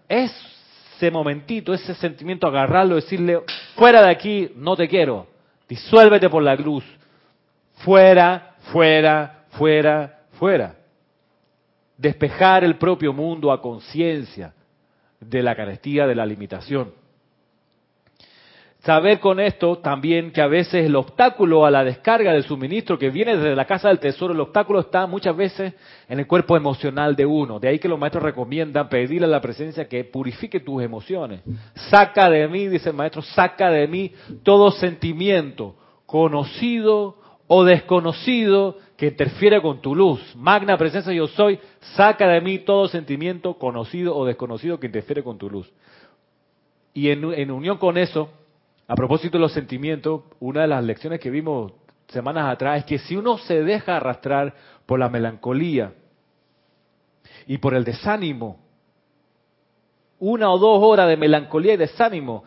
[0.96, 3.40] Ese momentito, ese sentimiento, agarrarlo, decirle,
[3.74, 5.26] fuera de aquí, no te quiero.
[5.68, 6.84] Disuélvete por la luz.
[7.78, 10.76] Fuera, fuera, fuera, fuera.
[11.96, 14.54] Despejar el propio mundo a conciencia
[15.20, 16.92] de la carestía, de la limitación.
[18.84, 23.08] Saber con esto también que a veces el obstáculo a la descarga del suministro que
[23.08, 25.72] viene desde la casa del tesoro, el obstáculo está muchas veces
[26.06, 27.58] en el cuerpo emocional de uno.
[27.58, 31.40] De ahí que los maestros recomiendan pedirle a la presencia que purifique tus emociones.
[31.88, 37.16] Saca de mí, dice el maestro, saca de mí todo sentimiento, conocido
[37.46, 40.20] o desconocido, que interfiere con tu luz.
[40.36, 41.58] Magna presencia yo soy,
[41.96, 45.72] saca de mí todo sentimiento conocido o desconocido que interfiere con tu luz.
[46.92, 48.30] Y en, unión con eso,
[48.86, 51.72] a propósito de los sentimientos, una de las lecciones que vimos
[52.08, 54.54] semanas atrás es que si uno se deja arrastrar
[54.86, 55.92] por la melancolía
[57.46, 58.58] y por el desánimo,
[60.18, 62.44] una o dos horas de melancolía y desánimo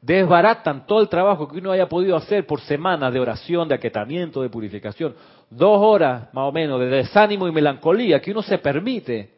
[0.00, 4.42] desbaratan todo el trabajo que uno haya podido hacer por semanas de oración, de aquietamiento,
[4.42, 5.14] de purificación.
[5.48, 9.30] Dos horas más o menos de desánimo y melancolía que uno se permite,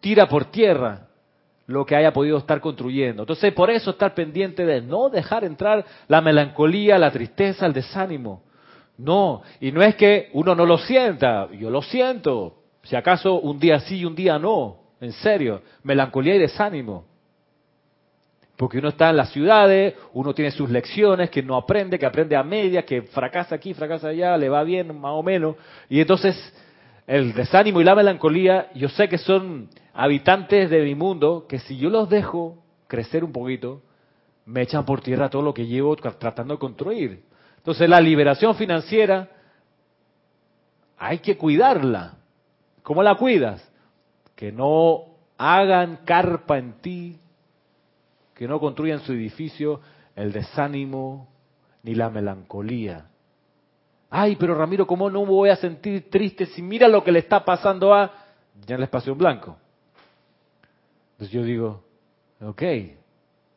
[0.00, 1.08] tira por tierra
[1.72, 3.22] lo que haya podido estar construyendo.
[3.22, 8.42] Entonces, por eso estar pendiente de no dejar entrar la melancolía, la tristeza, el desánimo.
[8.98, 12.58] No, y no es que uno no lo sienta, yo lo siento.
[12.84, 17.04] Si acaso un día sí y un día no, en serio, melancolía y desánimo.
[18.56, 22.36] porque uno está en las ciudades, uno tiene sus lecciones, que no aprende, que aprende
[22.36, 25.56] a medias, que fracasa aquí, fracasa allá, le va bien más o menos,
[25.88, 26.36] y entonces
[27.06, 31.76] el desánimo y la melancolía, yo sé que son habitantes de mi mundo, que si
[31.76, 33.82] yo los dejo crecer un poquito,
[34.46, 37.22] me echan por tierra todo lo que llevo tratando de construir.
[37.56, 39.28] Entonces la liberación financiera
[40.98, 42.14] hay que cuidarla.
[42.82, 43.68] ¿Cómo la cuidas?
[44.34, 45.04] Que no
[45.38, 47.18] hagan carpa en ti,
[48.34, 49.80] que no construyan su edificio
[50.16, 51.28] el desánimo
[51.82, 53.06] ni la melancolía.
[54.14, 57.42] Ay, pero Ramiro, ¿cómo no voy a sentir triste si mira lo que le está
[57.42, 58.12] pasando a
[58.66, 59.56] ya en el espacio en blanco?
[61.12, 61.82] Entonces yo digo,
[62.42, 62.62] ok,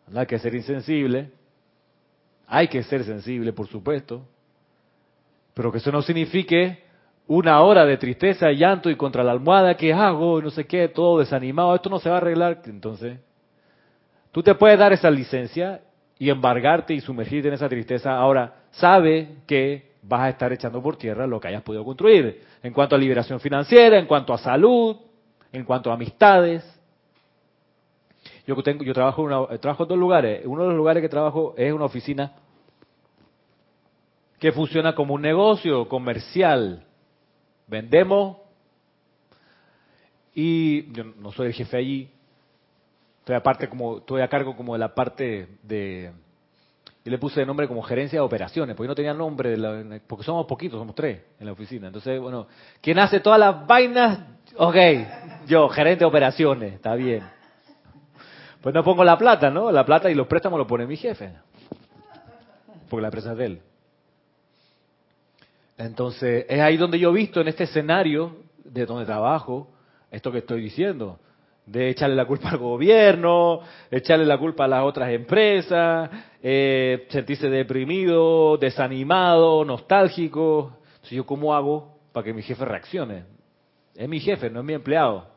[0.07, 1.29] no hay que ser insensible,
[2.47, 4.25] hay que ser sensible, por supuesto,
[5.53, 6.85] pero que eso no signifique
[7.27, 10.41] una hora de tristeza, llanto y contra la almohada, ¿qué hago?
[10.41, 12.61] No sé qué, todo desanimado, esto no se va a arreglar.
[12.63, 13.19] Entonces,
[14.31, 15.81] tú te puedes dar esa licencia
[16.17, 18.15] y embargarte y sumergirte en esa tristeza.
[18.15, 22.43] Ahora, sabe que vas a estar echando por tierra lo que hayas podido construir.
[22.61, 24.97] En cuanto a liberación financiera, en cuanto a salud,
[25.51, 26.63] en cuanto a amistades.
[28.45, 30.41] Yo, tengo, yo trabajo, en trabajo en dos lugares.
[30.45, 32.33] Uno de los lugares que trabajo es una oficina
[34.39, 36.85] que funciona como un negocio comercial.
[37.67, 38.37] Vendemos
[40.35, 42.09] y yo no soy el jefe allí.
[43.19, 46.11] Estoy aparte como estoy a cargo como de la parte de
[47.05, 49.55] yo le puse de nombre como gerencia de operaciones, porque no tenía nombre,
[50.07, 51.85] porque somos poquitos, somos tres en la oficina.
[51.85, 52.47] Entonces, bueno,
[52.81, 54.21] ¿quién hace todas las vainas?
[54.57, 54.75] Ok,
[55.45, 57.21] yo, gerente de operaciones, está bien.
[58.59, 59.71] Pues no pongo la plata, ¿no?
[59.71, 61.31] La plata y los préstamos lo pone mi jefe.
[62.89, 63.61] Porque la empresa es de él.
[65.77, 69.67] Entonces, es ahí donde yo he visto en este escenario de donde trabajo
[70.09, 71.19] esto que estoy diciendo
[71.65, 76.09] de echarle la culpa al gobierno, echarle la culpa a las otras empresas,
[76.41, 80.77] eh, sentirse deprimido, desanimado, nostálgico.
[80.87, 83.23] Entonces, ¿yo cómo hago para que mi jefe reaccione?
[83.95, 85.27] Es mi jefe, no es mi empleado.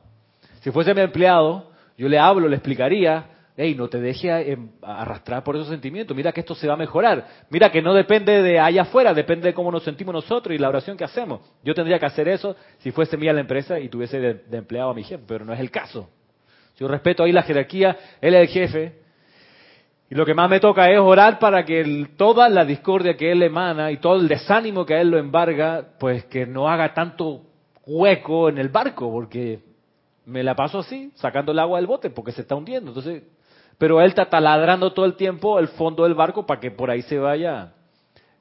[0.61, 5.43] Si fuese mi empleado, yo le hablo, le explicaría, hey, no te deje em, arrastrar
[5.43, 8.59] por esos sentimientos, mira que esto se va a mejorar, mira que no depende de
[8.59, 11.41] allá afuera, depende de cómo nos sentimos nosotros y la oración que hacemos.
[11.64, 14.95] Yo tendría que hacer eso si fuese mía la empresa y tuviese de empleado a
[14.95, 16.11] mi jefe, pero no es el caso.
[16.79, 18.99] Yo respeto ahí la jerarquía, él es el jefe.
[20.11, 23.43] Y lo que más me toca es orar para que toda la discordia que él
[23.43, 27.43] emana y todo el desánimo que a él lo embarga, pues que no haga tanto
[27.85, 29.61] hueco en el barco, porque
[30.25, 32.91] me la paso así, sacando el agua del bote, porque se está hundiendo.
[32.91, 33.25] Entonces,
[33.77, 37.03] pero él está taladrando todo el tiempo el fondo del barco para que por ahí
[37.03, 37.73] se vaya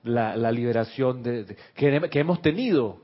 [0.03, 3.01] la, liberación de, que, que hemos tenido.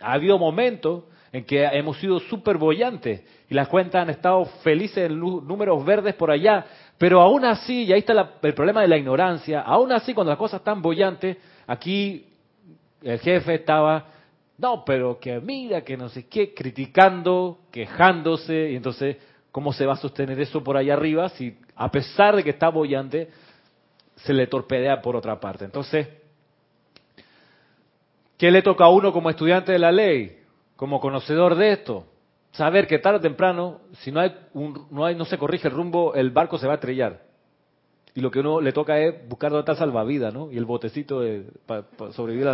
[0.00, 5.10] Ha habido momentos en que hemos sido súper bollantes y las cuentas han estado felices
[5.10, 6.66] en números verdes por allá,
[6.98, 10.38] pero aún así, y ahí está el problema de la ignorancia, aún así cuando las
[10.38, 12.26] cosas están bollantes, aquí
[13.02, 14.06] el jefe estaba,
[14.58, 19.16] no, pero que mira, que no sé qué, criticando, quejándose, y entonces,
[19.52, 22.68] ¿cómo se va a sostener eso por allá arriba si a pesar de que está
[22.68, 23.30] bollante,
[24.16, 25.64] se le torpedea por otra parte?
[25.64, 26.08] Entonces,
[28.36, 30.39] ¿qué le toca a uno como estudiante de la ley?
[30.80, 32.06] Como conocedor de esto,
[32.52, 34.34] saber que tarde o temprano, si no hay,
[34.90, 37.20] no hay, no se corrige el rumbo, el barco se va a estrellar.
[38.14, 40.50] Y lo que uno le toca es buscar dónde está salvavidas, ¿no?
[40.50, 41.22] Y el botecito
[41.66, 42.48] para sobrevivir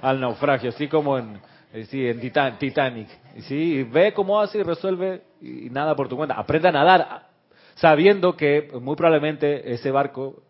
[0.00, 1.38] al, naufragio, así como en,
[1.74, 3.08] eh, en Titanic.
[3.36, 6.34] Y sí, ve cómo hace y resuelve y, nada por tu cuenta.
[6.34, 7.26] Aprende a nadar
[7.74, 10.42] sabiendo que muy probablemente ese barco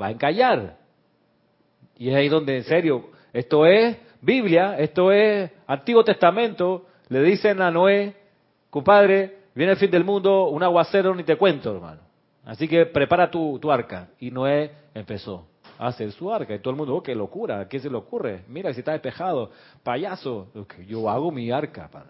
[0.00, 0.76] va a encallar.
[1.98, 3.96] Y es ahí donde, en serio, esto es
[4.26, 8.12] Biblia, esto es Antiguo Testamento, le dicen a Noé,
[8.70, 12.00] compadre, viene el fin del mundo, un aguacero ni te cuento, hermano.
[12.44, 14.08] Así que prepara tu, arca.
[14.18, 15.46] Y Noé empezó
[15.78, 16.56] a hacer su arca.
[16.56, 18.42] Y todo el mundo, oh, qué locura, ¿qué se le ocurre?
[18.48, 19.52] Mira, si está despejado,
[19.84, 20.48] payaso.
[20.88, 21.88] Yo hago mi arca.
[21.88, 22.06] Para...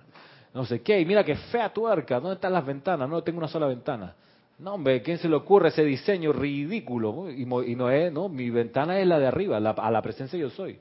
[0.55, 3.11] No sé qué, y mira qué fea tu arca, ¿dónde están las ventanas?
[3.11, 4.15] No tengo una sola ventana.
[4.59, 7.31] No, hombre, ¿quién se le ocurre ese diseño ridículo?
[7.31, 10.81] Y, Noé, no, mi ventana es la de arriba, a la presencia yo soy.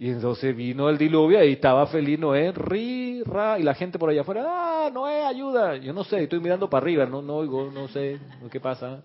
[0.00, 4.10] Y entonces vino el diluvio y estaba feliz Noé, ri, ra, y la gente por
[4.10, 5.76] allá afuera, ah, Noé, ayuda.
[5.76, 8.18] Yo no sé, estoy mirando para arriba, no, no oigo, no sé
[8.50, 9.02] qué pasa.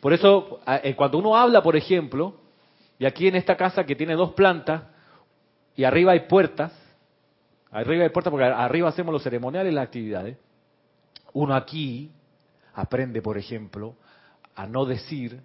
[0.00, 2.34] Por eso, eh, cuando uno habla, por ejemplo,
[2.98, 4.82] y aquí en esta casa que tiene dos plantas,
[5.76, 6.72] y arriba hay puertas,
[7.70, 10.38] arriba hay puertas porque arriba hacemos los ceremoniales las actividades,
[11.34, 12.10] uno aquí
[12.74, 13.94] aprende, por ejemplo,
[14.56, 15.40] a no decir,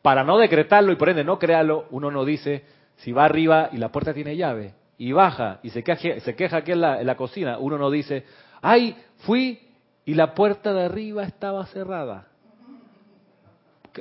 [0.00, 2.64] para no decretarlo y por ende no crearlo, uno no dice,
[3.02, 6.58] si va arriba y la puerta tiene llave y baja y se queja, se queja
[6.58, 8.24] aquí en la, cocina, uno no dice,
[8.60, 9.60] ay, fui
[10.04, 12.28] y la puerta de arriba estaba cerrada.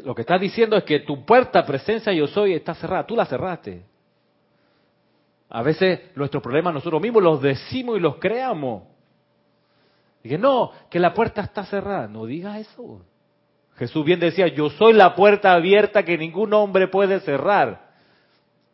[0.04, 3.06] lo que estás diciendo es que tu puerta, presencia yo soy, está cerrada.
[3.08, 3.84] Tú la cerraste.
[5.50, 8.84] A veces nuestros problemas nosotros mismos los decimos y los creamos.
[10.24, 12.08] Dije, no, que la puerta está cerrada.
[12.08, 13.02] No digas eso.
[13.78, 17.91] Jesús bien decía, yo soy la puerta abierta que ningún hombre puede cerrar.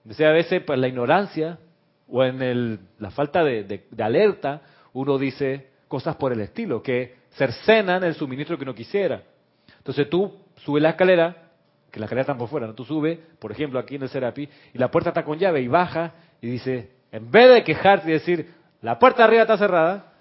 [0.08, 1.60] Decía a veces, pues la ignorancia
[2.08, 4.62] o en el, la falta de, alerta,
[4.94, 9.24] uno dice cosas por el estilo, que cercenan el suministro que uno quisiera.
[9.78, 11.50] Entonces tú subes la escalera,
[11.92, 12.74] que la escalera está por fuera, ¿no?
[12.74, 15.68] tú subes, por ejemplo, aquí en el Serapi, y la puerta está con llave y
[15.68, 18.50] baja y dice, en vez de quejarte y decir,
[18.82, 20.14] la puerta arriba está cerrada,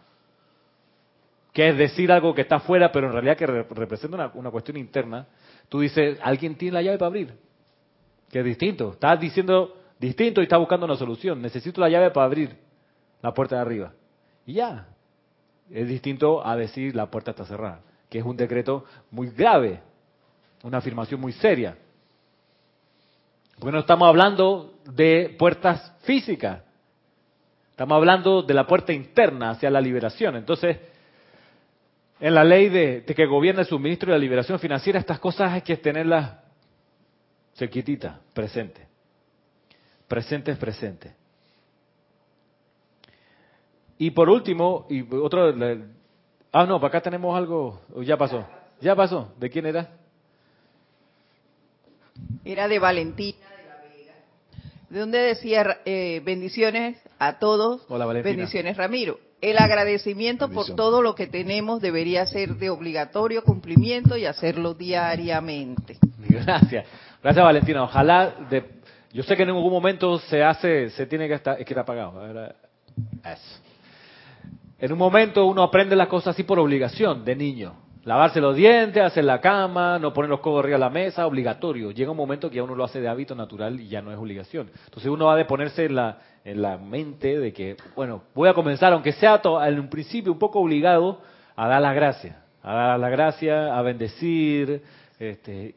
[1.53, 5.27] que es decir algo que está afuera, pero en realidad que representa una, cuestión interna,
[5.69, 7.46] tú dices, alguien tiene la llave para abrir,
[8.31, 8.93] que es distinto.
[8.93, 11.41] Estás diciendo distinto y estás buscando una solución.
[11.41, 12.57] Necesito la llave para abrir
[13.23, 13.93] la puerta de arriba.
[14.47, 14.89] Y ya.
[15.71, 19.81] Es distinto a decir la puerta está cerrada, que es un decreto muy grave,
[20.63, 21.77] una afirmación muy seria.
[23.59, 26.63] Porque no estamos hablando de puertas físicas,
[27.71, 30.37] estamos hablando de la puerta interna hacia la liberación.
[30.37, 30.79] Entonces,
[32.21, 35.63] en la ley de, que gobierna el suministro y la liberación financiera, estas cosas hay
[35.63, 36.46] que tenerlas
[37.57, 38.87] cerquititas, presentes.
[40.07, 41.13] Presentes, presentes.
[43.99, 45.55] Y por último, y otro,
[46.53, 48.47] ah no, para acá tenemos algo, ya pasó,
[48.81, 49.91] ya pasó, ¿de quién era?
[52.45, 54.15] Era de Valentina de la Vega.
[54.91, 57.83] De donde decía eh, bendiciones a todos.
[57.89, 58.37] Hola, Valentina.
[58.37, 59.19] Bendiciones Ramiro.
[59.41, 65.99] El agradecimiento por todo lo que tenemos debería ser de obligatorio cumplimiento y hacerlo diariamente.
[66.19, 66.87] Gracias.
[67.23, 67.83] Gracias, Valentina.
[67.83, 68.65] Ojalá, de,
[69.13, 71.83] yo sé que en ningún momento se hace, se tiene que estar, es que está
[71.83, 72.23] apagado.
[73.25, 73.63] Eso.
[74.79, 77.75] En un momento uno aprende las cosas así por obligación, de niño.
[78.05, 81.91] Lavarse los dientes, hacer la cama, no poner los codos arriba de la mesa, obligatorio.
[81.91, 84.19] Llega un momento que ya uno lo hace de hábito natural y ya no es
[84.19, 84.71] obligación.
[84.85, 88.55] Entonces uno ha de ponerse en la, en la mente de que, bueno, voy a
[88.55, 91.21] comenzar, aunque sea en un principio un poco obligado,
[91.57, 92.37] a dar las gracias.
[92.63, 94.83] A dar las gracias, a bendecir,
[95.19, 95.75] este,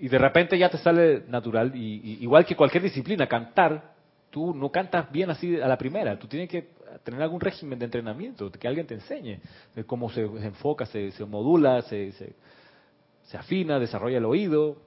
[0.00, 1.72] y de repente ya te sale natural.
[1.74, 3.92] Y, igual que cualquier disciplina, cantar,
[4.30, 6.18] tú no cantas bien así a la primera.
[6.18, 6.70] Tú tienes que
[7.04, 9.40] tener algún régimen de entrenamiento, que alguien te enseñe
[9.74, 14.78] de cómo se, enfoca, se, modula, se, se, afina, desarrolla el oído,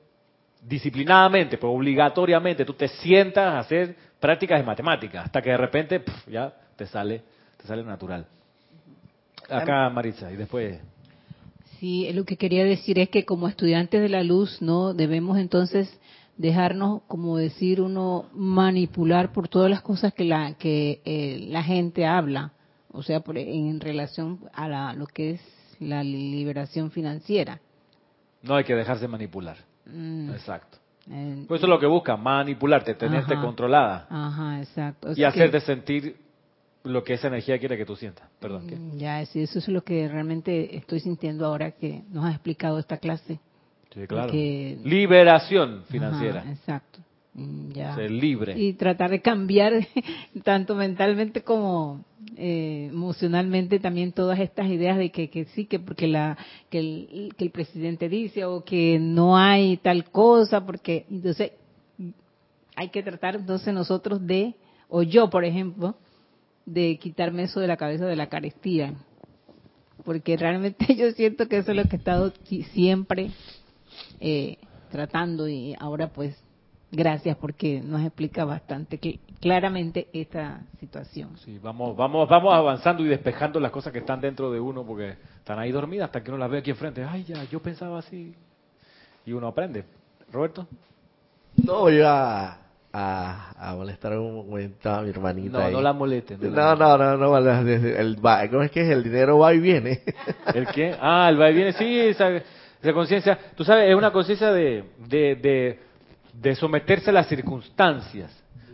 [0.61, 6.03] disciplinadamente, pero obligatoriamente, tú te sientas a hacer prácticas de matemáticas, hasta que de repente
[6.27, 7.21] ya te sale,
[7.57, 8.25] te sale natural.
[9.47, 10.81] Acá Maritza, y después...
[11.83, 15.99] Sí, lo que quería decir es que como estudiantes de la luz, no debemos entonces
[16.37, 22.05] dejarnos, como decir uno, manipular por todas las cosas que la, que, eh, la gente
[22.05, 22.53] habla,
[22.93, 25.41] o sea, por, en relación a la, lo que es
[25.81, 27.59] la liberación financiera.
[28.43, 29.57] No hay que dejarse manipular.
[29.85, 30.29] Mm.
[30.29, 30.77] Exacto.
[31.05, 34.07] pues eso es lo que busca, manipularte, tenerte controlada.
[34.09, 35.09] Ajá, exacto.
[35.13, 36.22] y hacerte sentir
[36.83, 38.29] lo que esa energía quiere que tú sientas.
[38.39, 38.67] Perdón.
[38.67, 38.75] ¿qué?
[38.75, 42.79] Mm, ya, sí, eso es lo que realmente estoy sintiendo ahora que nos ha explicado
[42.79, 43.39] esta clase.
[44.83, 46.43] Liberación financiera.
[46.49, 46.99] exacto.
[47.33, 47.95] Mm, ya.
[47.95, 48.59] Ser libre.
[48.59, 49.73] Y tratar de cambiar
[50.43, 52.03] tanto mentalmente como
[52.35, 56.37] eh, emocionalmente también todas estas ideas de que, que sí, que porque la,
[56.69, 61.53] que el, que el presidente dice o que no hay tal cosa, porque entonces
[62.75, 64.55] hay que tratar entonces nosotros de,
[64.89, 65.95] o yo por ejemplo,
[66.65, 68.93] de quitarme eso de la cabeza de la carestía.
[70.03, 72.33] Porque realmente yo siento que eso es lo que he estado
[72.71, 73.31] siempre
[74.19, 74.57] eh,
[74.91, 76.35] tratando y ahora pues
[76.91, 78.99] gracias porque nos explica bastante
[79.39, 81.37] claramente esta situación.
[81.37, 85.17] Sí, vamos, vamos, vamos avanzando y despejando las cosas que están dentro de uno porque
[85.37, 87.03] están ahí dormidas hasta que uno las ve aquí enfrente.
[87.03, 88.35] Ay, ya, yo pensaba así.
[89.25, 89.83] Y uno aprende.
[90.31, 90.67] Roberto.
[91.55, 92.62] No, iba
[92.95, 95.63] a, a, molestar un momento a mi hermanita.
[95.63, 96.37] No, no la moleste.
[96.37, 98.17] No, no, no, no, el,
[98.51, 98.89] ¿cómo es que es?
[98.89, 100.01] El dinero va y viene.
[100.53, 100.95] ¿El qué?
[101.01, 102.29] Ah, el va y viene, sí, esa
[102.93, 105.79] conciencia, tú sabes, es una conciencia de, de,
[106.33, 108.31] de, someterse a las circunstancias,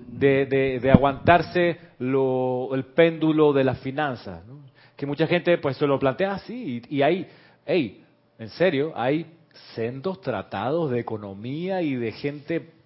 [0.07, 4.41] de, de, aguantarse lo, el péndulo de las finanzas.
[4.97, 7.25] Que mucha gente pues se lo plantea así y, y hay,
[7.65, 8.03] hey,
[8.37, 9.27] en serio, hay
[9.75, 12.78] sendos tratados de economía y de gente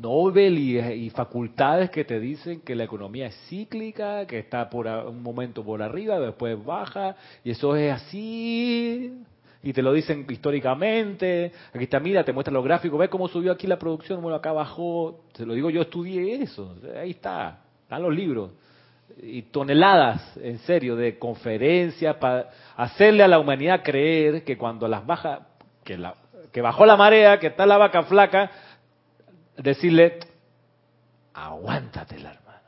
[0.00, 5.22] Nobel y, facultades que te dicen que la economía es cíclica, que está por un
[5.22, 9.24] momento por arriba, después baja, y eso es así
[9.66, 11.50] y te lo dicen históricamente.
[11.74, 14.52] Aquí está, mira, te muestra los gráficos, ve cómo subió aquí la producción, bueno, acá
[14.52, 15.24] bajó.
[15.32, 18.52] Te lo digo, yo estudié eso, ahí está, están los libros.
[19.20, 25.04] Y toneladas, en serio, de conferencias para hacerle a la humanidad creer que cuando las
[25.04, 25.48] baja,
[25.82, 26.14] que la,
[26.52, 28.50] que bajó la marea, que está la vaca flaca,
[29.56, 30.20] decirle,
[31.34, 32.58] aguántatela, hermano.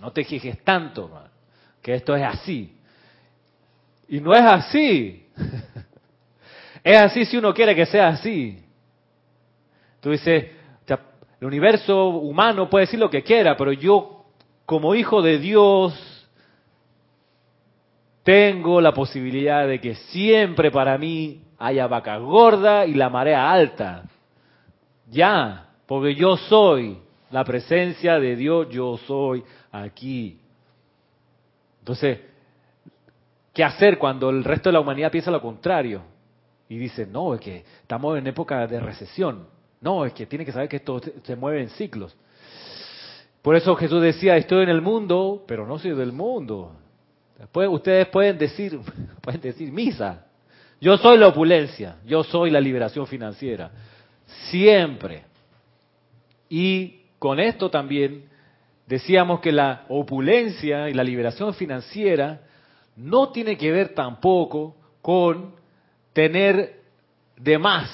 [0.00, 1.30] No te quejes tanto, hermano,
[1.80, 2.76] que esto es así.
[4.08, 5.26] Y no es así.
[6.84, 8.64] es así si uno quiere que sea así.
[10.00, 10.46] Tú dices,
[11.42, 14.26] el universo humano puede decir lo que quiera, pero yo,
[14.64, 16.28] como hijo de Dios,
[18.22, 24.04] tengo la posibilidad de que siempre para mí haya vaca gorda y la marea alta.
[25.10, 26.96] Ya, porque yo soy
[27.30, 30.40] la presencia de Dios, yo soy aquí.
[31.80, 32.18] Entonces,
[33.52, 36.00] ¿qué hacer cuando el resto de la humanidad piensa lo contrario?
[36.70, 39.46] Y dice, no, es que estamos en época de recesión.
[39.82, 42.16] No, es que tiene que saber que esto se mueve en ciclos.
[43.42, 46.72] Por eso Jesús decía, estoy en el mundo, pero no soy del mundo.
[47.38, 48.80] Después ustedes pueden decir,
[49.20, 50.24] pueden decir misa.
[50.80, 53.70] Yo soy la opulencia, yo soy la liberación financiera.
[54.50, 55.31] Siempre.
[56.54, 58.28] Y con esto también
[58.86, 62.42] decíamos que la opulencia y la liberación financiera
[62.94, 65.54] no tiene que ver tampoco con
[66.12, 66.82] tener
[67.38, 67.90] de más,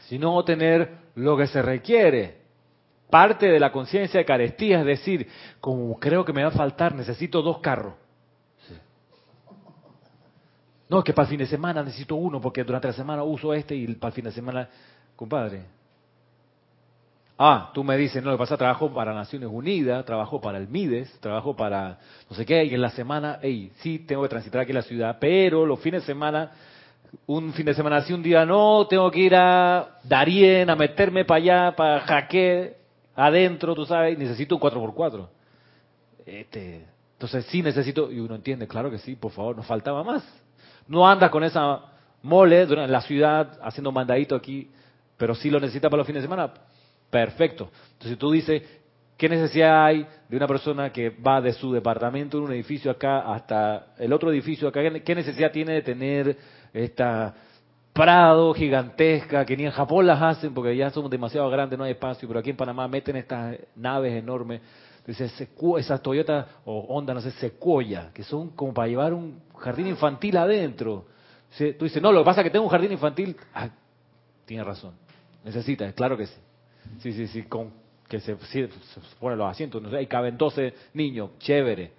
[0.00, 2.42] sino tener lo que se requiere.
[3.08, 5.26] Parte de la conciencia de carestía es decir,
[5.62, 7.94] como creo que me va a faltar, necesito dos carros.
[10.90, 13.54] No, es que para el fin de semana necesito uno porque durante la semana uso
[13.54, 14.68] este y para el fin de semana,
[15.16, 15.83] compadre.
[17.36, 21.18] Ah, tú me dices, no, lo pasa, trabajo para Naciones Unidas, trabajo para el MIDES,
[21.18, 21.98] trabajo para
[22.30, 24.82] no sé qué, y en la semana, hey, sí, tengo que transitar aquí en la
[24.82, 26.52] ciudad, pero los fines de semana,
[27.26, 31.24] un fin de semana sí, un día no, tengo que ir a Darien, a meterme
[31.24, 32.76] para allá, para Jaque,
[33.16, 35.26] adentro, tú sabes, necesito un 4x4.
[36.26, 40.24] Este, entonces sí necesito, y uno entiende, claro que sí, por favor, nos faltaba más.
[40.86, 41.80] No anda con esa
[42.22, 44.70] mole en la ciudad haciendo mandadito aquí,
[45.16, 46.52] pero sí lo necesita para los fines de semana.
[47.14, 47.70] Perfecto.
[47.92, 48.60] Entonces tú dices,
[49.16, 53.32] ¿qué necesidad hay de una persona que va de su departamento en un edificio acá
[53.32, 54.80] hasta el otro edificio acá?
[55.04, 56.36] ¿Qué necesidad tiene de tener
[56.72, 57.32] esta
[57.92, 61.92] prado gigantesca que ni en Japón las hacen porque ya somos demasiado grandes, no hay
[61.92, 64.60] espacio, pero aquí en Panamá meten estas naves enormes
[65.06, 65.30] dice
[65.78, 70.36] esas Toyota o Honda, no sé, Sequoia, que son como para llevar un jardín infantil
[70.36, 71.04] adentro.
[71.56, 73.36] Tú dices, no, lo que pasa es que tengo un jardín infantil.
[73.54, 73.68] Ah,
[74.44, 74.94] tiene razón.
[75.44, 76.34] Necesitas, claro que sí.
[76.98, 77.72] Sí, sí, sí, con
[78.08, 78.68] que se, se
[79.18, 81.92] ponen los asientos, no sé, y caben 12 niños, chévere.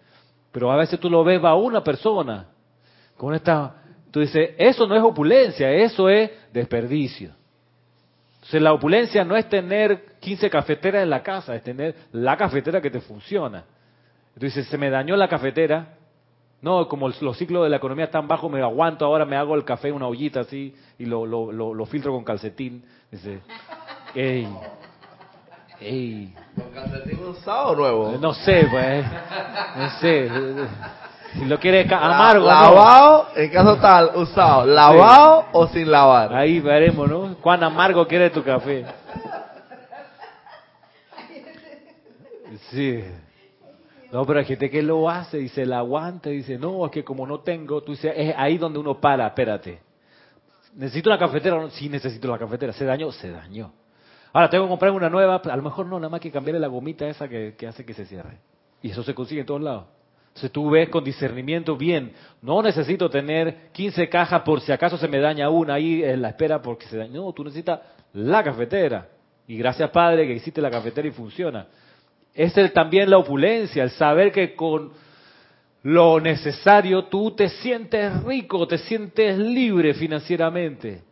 [0.51, 2.47] Pero a veces tú lo ves, va una persona
[3.17, 3.81] con esta...
[4.11, 7.31] Tú dices, eso no es opulencia, eso es desperdicio.
[8.35, 12.79] Entonces la opulencia no es tener 15 cafeteras en la casa, es tener la cafetera
[12.79, 13.65] que te funciona.
[14.35, 15.97] Entonces se me dañó la cafetera,
[16.61, 19.65] no, como los ciclos de la economía están bajos, me aguanto, ahora me hago el
[19.65, 22.83] café en una ollita así y lo, lo, lo, filtro con calcetín.
[23.11, 23.41] Dice,
[24.15, 24.47] ey,
[25.79, 26.33] ey.
[26.55, 28.17] ¿Con calcetín usado o nuevo?
[28.19, 29.05] No sé, pues,
[29.75, 30.29] no sé.
[31.33, 32.45] Si lo quieres amargo.
[32.45, 34.65] lavado, en caso tal, usado.
[34.65, 36.33] ¿Lavado o sin lavar?
[36.33, 37.35] Ahí veremos, ¿no?
[37.41, 38.85] ¿Cuán amargo quieres tu café?
[42.71, 43.03] Sí.
[44.11, 46.91] No, pero hay gente que lo hace y se la aguanta y dice, no, es
[46.91, 49.81] que como no tengo, tú dices, es ahí donde uno para, espérate.
[50.73, 51.69] ¿Necesito una cafetera?
[51.71, 52.71] Sí, necesito la cafetera.
[52.71, 53.11] ¿Se dañó?
[53.11, 53.73] Se dañó.
[54.35, 56.67] Ahora, tengo que comprar una nueva, a lo mejor no, nada más que cambiarle la
[56.67, 58.39] gomita esa que, que hace que se cierre.
[58.81, 59.85] Y eso se consigue en todos lados.
[60.27, 62.11] Entonces tú ves con discernimiento bien,
[62.41, 66.27] no necesito tener 15 cajas por si acaso se me daña una ahí en la
[66.27, 67.13] espera porque se daña.
[67.13, 67.79] No, tú necesitas
[68.11, 69.07] la cafetera.
[69.47, 71.67] Y gracias Padre que hiciste la cafetera y funciona.
[72.33, 74.91] Es también la opulencia, el saber que con
[75.83, 81.03] lo necesario tú te sientes rico, te sientes libre financieramente.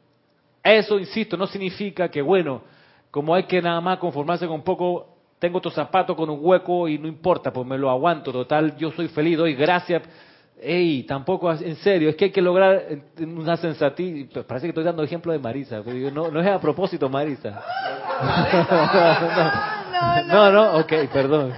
[0.61, 2.72] Eso, insisto, no significa que, bueno,
[3.13, 5.05] como hay que nada más conformarse con poco,
[5.37, 8.89] tengo estos zapatos con un hueco y no importa, pues me lo aguanto, total, yo
[8.89, 10.01] soy feliz, doy gracias.
[10.59, 12.81] Ey, tampoco, en serio, es que hay que lograr
[13.19, 14.29] una sensatez.
[14.47, 17.51] Parece que estoy dando ejemplo de Marisa, pero no, no es a propósito, Marisa.
[20.25, 21.53] no, no, no, ok, perdón.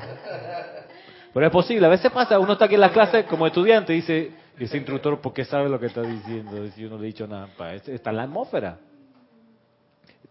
[1.33, 4.01] Pero es posible, a veces pasa, uno está aquí en la clase como estudiante y
[4.01, 6.67] dice, ese instructor, ¿por qué sabe lo que está diciendo?
[6.75, 7.47] Si yo no le he dicho nada,
[7.87, 8.77] está en la atmósfera.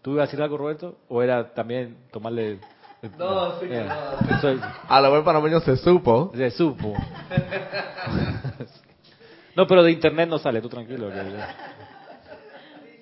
[0.05, 0.99] ¿Tú ibas a decir algo, Roberto?
[1.09, 2.59] ¿O era también tomarle
[3.17, 3.83] no, sí que
[4.87, 6.31] A lo mejor menos se supo.
[6.35, 6.93] Se supo.
[9.55, 11.09] no, pero de internet no sale, tú tranquilo.
[11.09, 11.23] Que...
[11.23, 11.33] Dice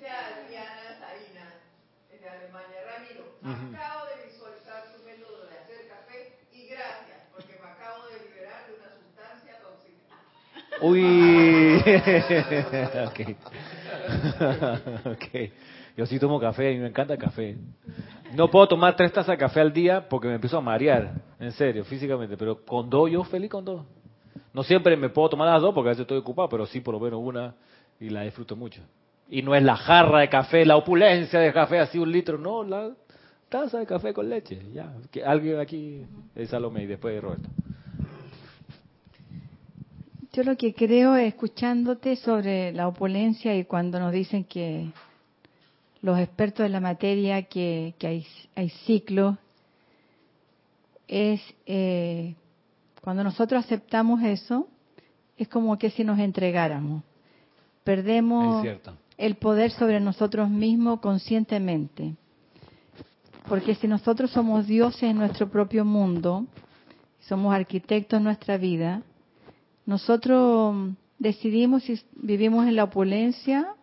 [0.08, 1.52] Adriana Sarina,
[2.10, 3.24] desde Alemania, Ramiro,
[3.76, 8.64] acabo de visualizar tu método de hacer café y gracias, porque me acabo de liberar
[8.66, 10.24] de una sustancia tóxica.
[10.80, 11.04] Uy,
[15.04, 15.46] okay.
[15.46, 15.52] ok.
[15.96, 17.56] Yo sí tomo café y me encanta café.
[18.34, 21.52] No puedo tomar tres tazas de café al día porque me empiezo a marear, en
[21.52, 22.36] serio, físicamente.
[22.36, 23.84] Pero con dos, yo feliz con dos.
[24.52, 26.94] No siempre me puedo tomar las dos porque a veces estoy ocupado, pero sí por
[26.94, 27.54] lo menos una
[28.00, 28.82] y la disfruto mucho.
[29.30, 32.64] Y no es la jarra de café, la opulencia de café, así un litro, no,
[32.64, 32.90] la
[33.48, 34.60] taza de café con leche.
[34.72, 37.48] Ya, que alguien aquí es Salomé y después de Roberto.
[40.34, 44.90] Yo lo que creo, escuchándote sobre la opulencia y cuando nos dicen que
[46.02, 48.26] los expertos de la materia, que, hay,
[48.56, 49.36] hay ciclos,
[51.06, 52.34] es eh,
[53.00, 54.66] cuando nosotros aceptamos eso,
[55.38, 57.04] es como que si nos entregáramos.
[57.84, 58.66] Perdemos
[59.16, 62.16] el poder sobre nosotros mismos conscientemente.
[63.48, 66.44] Porque si nosotros somos dioses en nuestro propio mundo,
[67.20, 69.04] somos arquitectos en nuestra vida,
[69.86, 73.74] nosotros decidimos si vivimos en la opulencia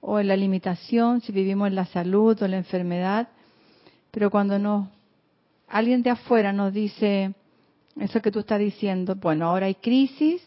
[0.00, 3.28] o en la limitación, si vivimos en la salud o en la enfermedad,
[4.10, 4.88] pero cuando nos
[5.68, 7.34] alguien de afuera nos dice
[7.98, 10.46] eso que tú estás diciendo, bueno, ahora hay crisis,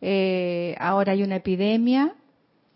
[0.00, 2.14] eh, ahora hay una epidemia,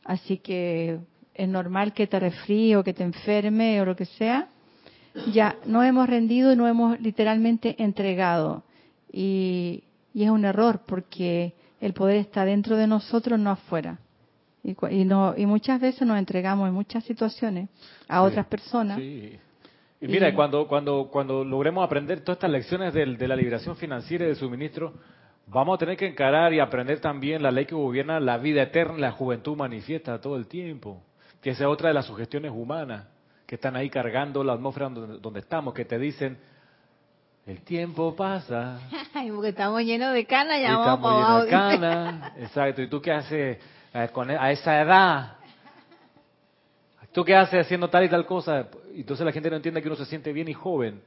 [0.05, 0.99] así que
[1.35, 4.49] es normal que te resfríe o que te enferme o lo que sea.
[5.33, 8.63] Ya no hemos rendido y no hemos literalmente entregado.
[9.13, 13.99] Y, y es un error porque el poder está dentro de nosotros, no afuera.
[14.63, 17.71] Y, y, no, y muchas veces nos entregamos en muchas situaciones
[18.09, 18.99] a otras personas.
[18.99, 19.39] Sí.
[20.03, 24.25] Y mira, cuando, cuando, cuando logremos aprender todas estas lecciones de, de la liberación financiera
[24.25, 24.95] y del suministro,
[25.47, 28.99] vamos a tener que encarar y aprender también la ley que gobierna la vida eterna,
[28.99, 31.03] la juventud manifiesta todo el tiempo.
[31.43, 33.07] Que esa es otra de las sugestiones humanas
[33.47, 36.39] que están ahí cargando la atmósfera donde, donde estamos, que te dicen,
[37.51, 38.81] el tiempo pasa.
[39.35, 42.33] porque estamos llenos de cana, ya vamos estamos llenos de cana.
[42.39, 42.83] Exacto.
[42.83, 43.59] ¿Y tú qué haces
[43.93, 45.37] eh, e, a esa edad?
[47.13, 48.69] ¿Tú qué haces haciendo tal y tal cosa?
[48.95, 51.01] Entonces la gente no entiende que uno se siente bien y joven.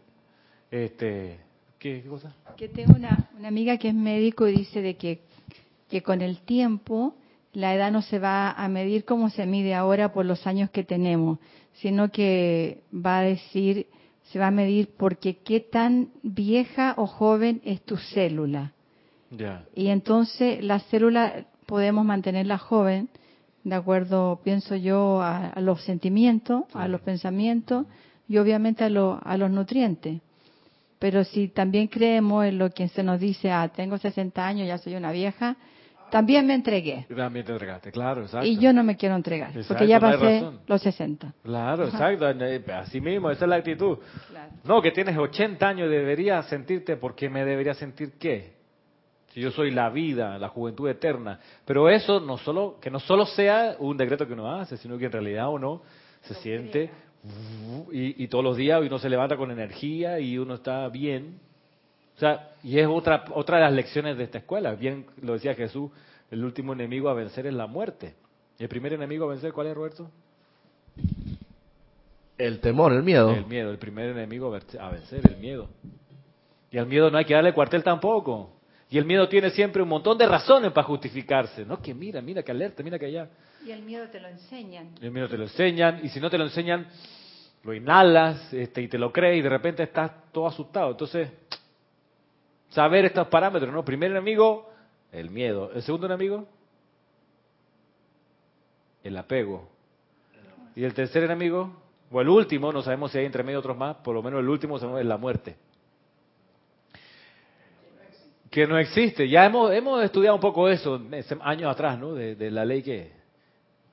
[0.70, 1.40] Este,
[1.80, 2.36] ¿qué, cosa?
[2.58, 5.22] Que tengo una, una amiga que es médico y dice de que,
[5.90, 7.16] que con el tiempo
[7.54, 10.84] la edad no se va a medir como se mide ahora por los años que
[10.84, 11.40] tenemos,
[11.76, 13.88] sino que va a decir
[14.32, 18.72] se va a medir porque qué tan vieja o joven es tu célula.
[19.76, 23.10] Y entonces la célula podemos mantenerla joven,
[23.64, 27.86] de acuerdo, pienso yo, a, los sentimientos, a los pensamientos
[28.28, 30.22] y obviamente a, a los nutrientes.
[31.00, 34.78] Pero si también creemos en lo que se nos dice, ah, tengo 60 años, ya
[34.78, 35.58] soy una vieja,
[36.14, 37.08] también me entregué.
[37.16, 38.46] También te entregaste, claro, exacto.
[38.46, 41.34] Y yo no me quiero entregar, porque ya pasé los 60.
[41.42, 42.30] Claro, exacto.
[42.30, 43.98] Eh, así mismo, esa es la actitud.
[44.64, 48.54] No, que tienes 80 años, deberías sentirte, porque me debería sentir qué?
[49.30, 51.40] Si yo soy la vida, la juventud eterna.
[51.66, 55.06] Pero eso no solo, que no solo sea un decreto que uno hace, sino que
[55.06, 55.82] en realidad uno
[56.22, 56.92] se siente
[57.92, 61.40] y, y todos los días uno se levanta con energía y uno está bien
[62.16, 64.76] o sea, y es otra, otra de las lecciones de esta escuela.
[64.76, 65.92] Bien lo decía Jesús,
[66.30, 68.16] el último enemigo a vencer es la muerte.
[68.60, 70.10] ¿Y el primer enemigo a vencer cuál es, Roberto?
[72.38, 73.32] El temor, el miedo.
[73.32, 74.48] El miedo, el primer enemigo
[74.80, 75.70] a vencer, el miedo.
[76.72, 78.52] Y al miedo no hay que darle cuartel tampoco.
[78.90, 81.66] Y el miedo tiene siempre un montón de razones para justificarse.
[81.66, 83.28] No, que mira, mira que alerta, mira que allá.
[83.66, 84.94] Y el miedo te lo enseñan.
[85.02, 86.00] el miedo te lo enseñan.
[86.04, 86.88] Y si no te lo enseñan,
[87.64, 90.92] lo inhalas este, y te lo crees y de repente estás todo asustado.
[90.92, 91.30] Entonces,
[92.74, 93.86] saber estos parámetros, ¿no?
[93.86, 94.70] Primer enemigo,
[95.12, 95.72] el miedo.
[95.74, 96.48] El segundo enemigo,
[99.04, 99.70] el apego.
[100.76, 101.72] Y el tercer enemigo,
[102.12, 104.50] o el último, no sabemos si hay entre medio otros más, por lo menos el
[104.50, 105.56] último es la muerte.
[108.50, 109.28] Que no existe.
[109.30, 111.02] Ya hemos, hemos estudiado un poco eso
[111.42, 112.14] años atrás, ¿no?
[112.14, 113.12] De, la ley que,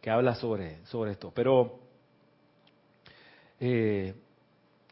[0.00, 1.32] que habla sobre, sobre esto.
[1.34, 1.80] Pero,
[3.58, 4.14] eh,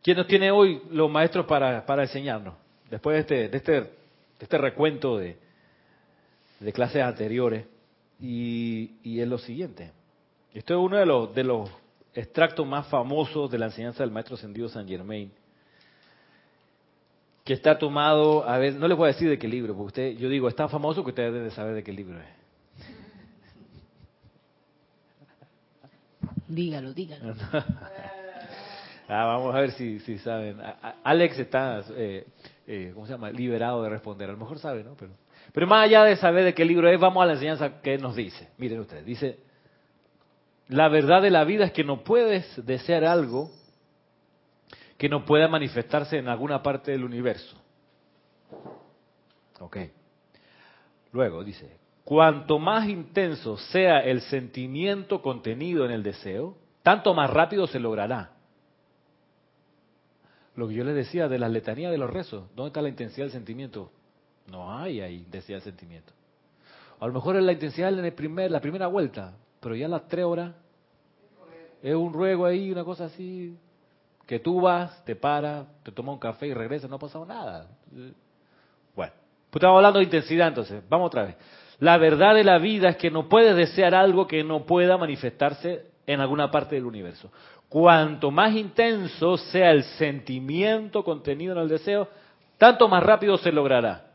[0.03, 2.55] ¿quién nos tiene hoy los maestros para, para enseñarnos?
[2.91, 3.91] Después de este, de este, de
[4.41, 5.37] este recuento de,
[6.61, 7.67] de clases anteriores,
[8.21, 9.93] y, y, es lo siguiente.
[10.53, 11.71] Esto es uno de los, de los
[12.15, 15.31] extractos más famosos de la enseñanza del maestro ascendido San Germain,
[17.45, 20.17] que está tomado, a ver, no les voy a decir de qué libro, porque usted,
[20.19, 22.27] yo digo, es tan famoso que ustedes deben saber de qué libro es.
[26.49, 27.35] Dígalo, dígalo.
[29.09, 30.59] ah, vamos a ver si, si saben.
[31.05, 32.27] Alex está eh,
[32.69, 33.31] eh, ¿cómo se llama?
[33.31, 34.29] Liberado de responder.
[34.29, 34.95] A lo mejor sabe, ¿no?
[34.95, 35.13] Pero,
[35.53, 38.15] pero más allá de saber de qué libro es, vamos a la enseñanza que nos
[38.15, 38.51] dice.
[38.59, 39.39] Miren ustedes, dice,
[40.69, 43.51] la verdad de la vida es que no puedes desear algo
[44.99, 47.57] que no pueda manifestarse en alguna parte del universo.
[49.61, 49.79] Ok.
[51.13, 57.67] Luego dice, Cuanto más intenso sea el sentimiento contenido en el deseo, tanto más rápido
[57.67, 58.31] se logrará.
[60.59, 63.27] Lo que yo les decía de la letanía de los rezos, ¿dónde está la intensidad
[63.27, 63.93] del sentimiento?
[64.51, 66.13] No hay ahí intensidad del sentimiento.
[66.99, 70.09] A lo mejor es la intensidad en el primer, la primera vuelta, pero ya las
[70.09, 70.57] tres horas
[71.81, 73.57] es un ruego ahí, una cosa así,
[74.27, 77.69] que tú vas, te paras, te tomas un café y regresas, no ha pasado nada.
[78.97, 79.13] Bueno,
[79.51, 81.37] pues estamos hablando de intensidad entonces, vamos otra vez.
[81.79, 85.87] La verdad de la vida es que no puedes desear algo que no pueda manifestarse
[86.05, 87.31] en alguna parte del universo.
[87.69, 92.09] Cuanto más intenso sea el sentimiento contenido en el deseo,
[92.57, 94.07] tanto más rápido se logrará.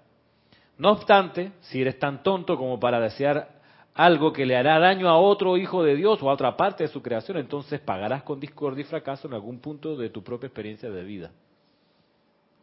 [0.78, 3.62] No obstante, si eres tan tonto como para desear
[3.93, 6.89] algo que le hará daño a otro hijo de Dios o a otra parte de
[6.89, 10.89] su creación, entonces pagarás con discordia y fracaso en algún punto de tu propia experiencia
[10.89, 11.32] de vida.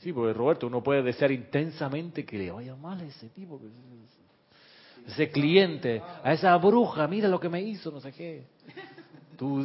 [0.00, 3.60] Sí, porque Roberto, uno puede desear intensamente que le vaya mal a ese tipo,
[5.06, 8.44] ese cliente, a esa bruja, mira lo que me hizo, no sé qué.
[9.36, 9.64] Tú,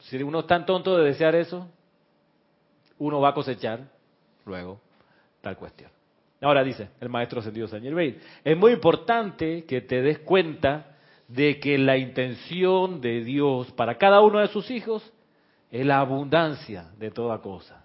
[0.00, 1.68] si uno es tan tonto de desear eso,
[2.98, 3.80] uno va a cosechar
[4.44, 4.80] luego
[5.40, 5.90] tal cuestión.
[6.40, 10.96] Ahora dice el maestro sentido Sañel Bey, es muy importante que te des cuenta
[11.28, 15.12] de que la intención de Dios para cada uno de sus hijos
[15.70, 17.84] es la abundancia de toda cosa,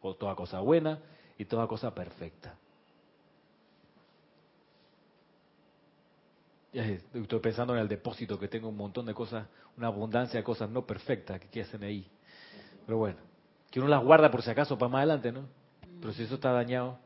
[0.00, 0.98] o toda cosa buena
[1.38, 2.54] y toda cosa perfecta.
[6.72, 9.46] Estoy pensando en el depósito que tengo un montón de cosas,
[9.76, 12.06] una abundancia de cosas no perfectas que hacen ahí.
[12.86, 13.18] Pero bueno,
[13.70, 15.48] que uno las guarda por si acaso para más adelante, ¿no?
[16.00, 16.98] Pero si eso está dañado,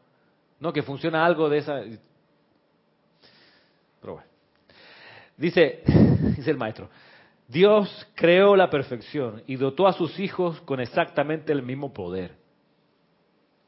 [0.61, 1.81] no, que funciona algo de esa.
[4.01, 4.29] Pero bueno.
[5.37, 5.83] Dice,
[6.37, 6.91] dice el maestro,
[7.49, 12.37] Dios creó la perfección y dotó a sus hijos con exactamente el mismo poder.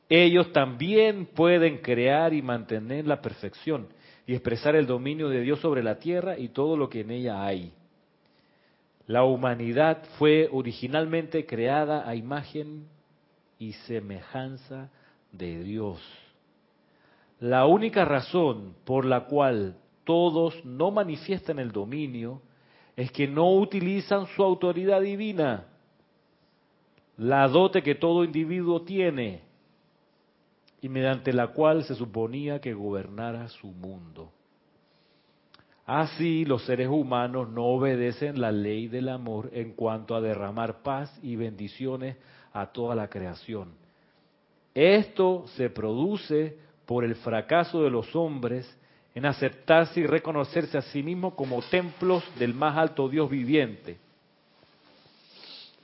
[0.08, 3.88] Ellos también pueden crear y mantener la perfección
[4.26, 7.44] y expresar el dominio de Dios sobre la tierra y todo lo que en ella
[7.44, 7.72] hay.
[9.06, 12.88] La humanidad fue originalmente creada a imagen
[13.58, 14.90] y semejanza
[15.30, 16.00] de Dios.
[17.38, 22.42] La única razón por la cual todos no manifiestan el dominio
[22.96, 25.66] es que no utilizan su autoridad divina,
[27.18, 29.45] la dote que todo individuo tiene
[30.82, 34.30] y mediante la cual se suponía que gobernara su mundo.
[35.86, 41.16] Así los seres humanos no obedecen la ley del amor en cuanto a derramar paz
[41.22, 42.16] y bendiciones
[42.52, 43.70] a toda la creación.
[44.74, 48.68] Esto se produce por el fracaso de los hombres
[49.14, 53.98] en aceptarse y reconocerse a sí mismos como templos del más alto Dios viviente,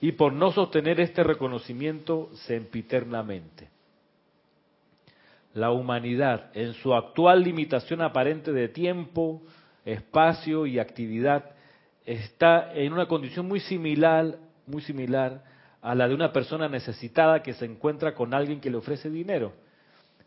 [0.03, 3.69] y por no sostener este reconocimiento sempiternamente.
[5.55, 9.43] La humanidad, en su actual limitación aparente de tiempo,
[9.85, 11.51] espacio y actividad,
[12.05, 14.37] está en una condición muy similar,
[14.67, 15.45] muy similar
[15.81, 19.53] a la de una persona necesitada que se encuentra con alguien que le ofrece dinero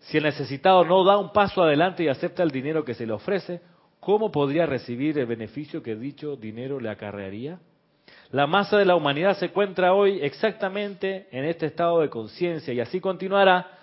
[0.06, 3.14] si el necesitado no da un paso adelante y acepta el dinero que se le
[3.14, 3.62] ofrece,
[4.00, 7.60] ¿cómo podría recibir el beneficio que dicho dinero le acarrearía?
[8.32, 12.80] La masa de la humanidad se encuentra hoy exactamente en este estado de conciencia y
[12.80, 13.75] así continuará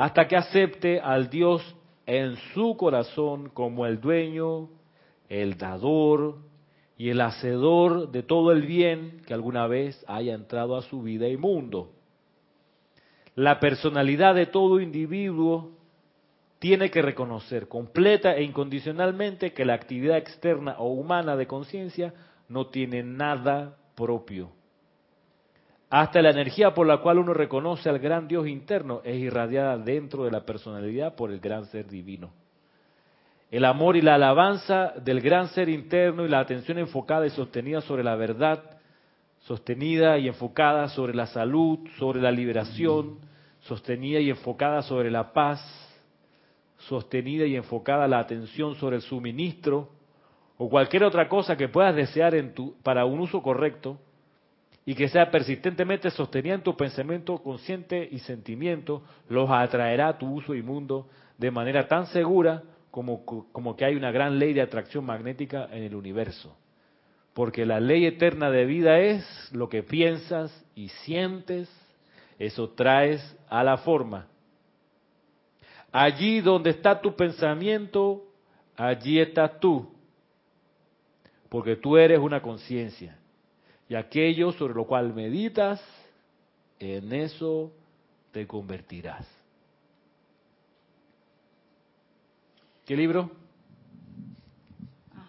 [0.00, 1.76] hasta que acepte al Dios
[2.06, 4.70] en su corazón como el dueño,
[5.28, 6.38] el dador
[6.96, 11.28] y el hacedor de todo el bien que alguna vez haya entrado a su vida
[11.28, 11.90] y mundo.
[13.34, 15.72] La personalidad de todo individuo
[16.60, 22.14] tiene que reconocer completa e incondicionalmente que la actividad externa o humana de conciencia
[22.48, 24.50] no tiene nada propio.
[25.90, 30.24] Hasta la energía por la cual uno reconoce al gran Dios interno es irradiada dentro
[30.24, 32.30] de la personalidad por el gran ser divino.
[33.50, 37.80] El amor y la alabanza del gran ser interno y la atención enfocada y sostenida
[37.80, 38.62] sobre la verdad
[39.40, 43.18] sostenida y enfocada sobre la salud, sobre la liberación,
[43.60, 45.60] sostenida y enfocada sobre la paz,
[46.78, 49.88] sostenida y enfocada la atención sobre el suministro
[50.56, 53.98] o cualquier otra cosa que puedas desear en tu, para un uso correcto
[54.84, 60.26] y que sea persistentemente sostenida en tu pensamiento consciente y sentimiento, los atraerá a tu
[60.26, 61.08] uso inmundo
[61.38, 65.84] de manera tan segura como, como que hay una gran ley de atracción magnética en
[65.84, 66.56] el universo.
[67.34, 71.70] Porque la ley eterna de vida es lo que piensas y sientes,
[72.38, 74.26] eso traes a la forma.
[75.92, 78.24] Allí donde está tu pensamiento,
[78.76, 79.92] allí estás tú.
[81.48, 83.16] Porque tú eres una conciencia.
[83.90, 85.82] Y aquello sobre lo cual meditas,
[86.78, 87.72] en eso
[88.30, 89.26] te convertirás.
[92.86, 93.32] ¿Qué libro?
[95.12, 95.26] Ah.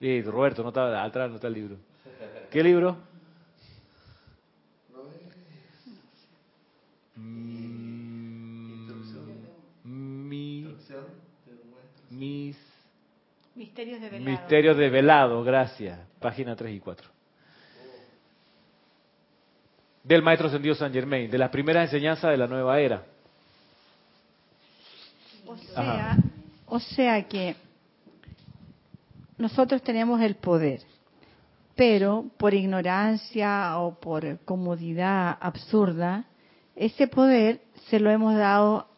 [0.00, 1.76] Sí, Roberto, no está atrás, no está el libro.
[2.50, 2.96] ¿Qué libro?
[13.76, 15.98] Misterios de misterios de velado, gracias.
[16.18, 17.10] Página 3 y 4.
[20.02, 23.04] Del maestro ascendido San Germain, de las primeras enseñanzas de la nueva era.
[25.46, 26.16] O sea, Ajá.
[26.64, 27.54] o sea que
[29.36, 30.80] nosotros tenemos el poder,
[31.74, 36.24] pero por ignorancia o por comodidad absurda,
[36.74, 37.60] ese poder
[37.90, 38.88] se lo hemos dado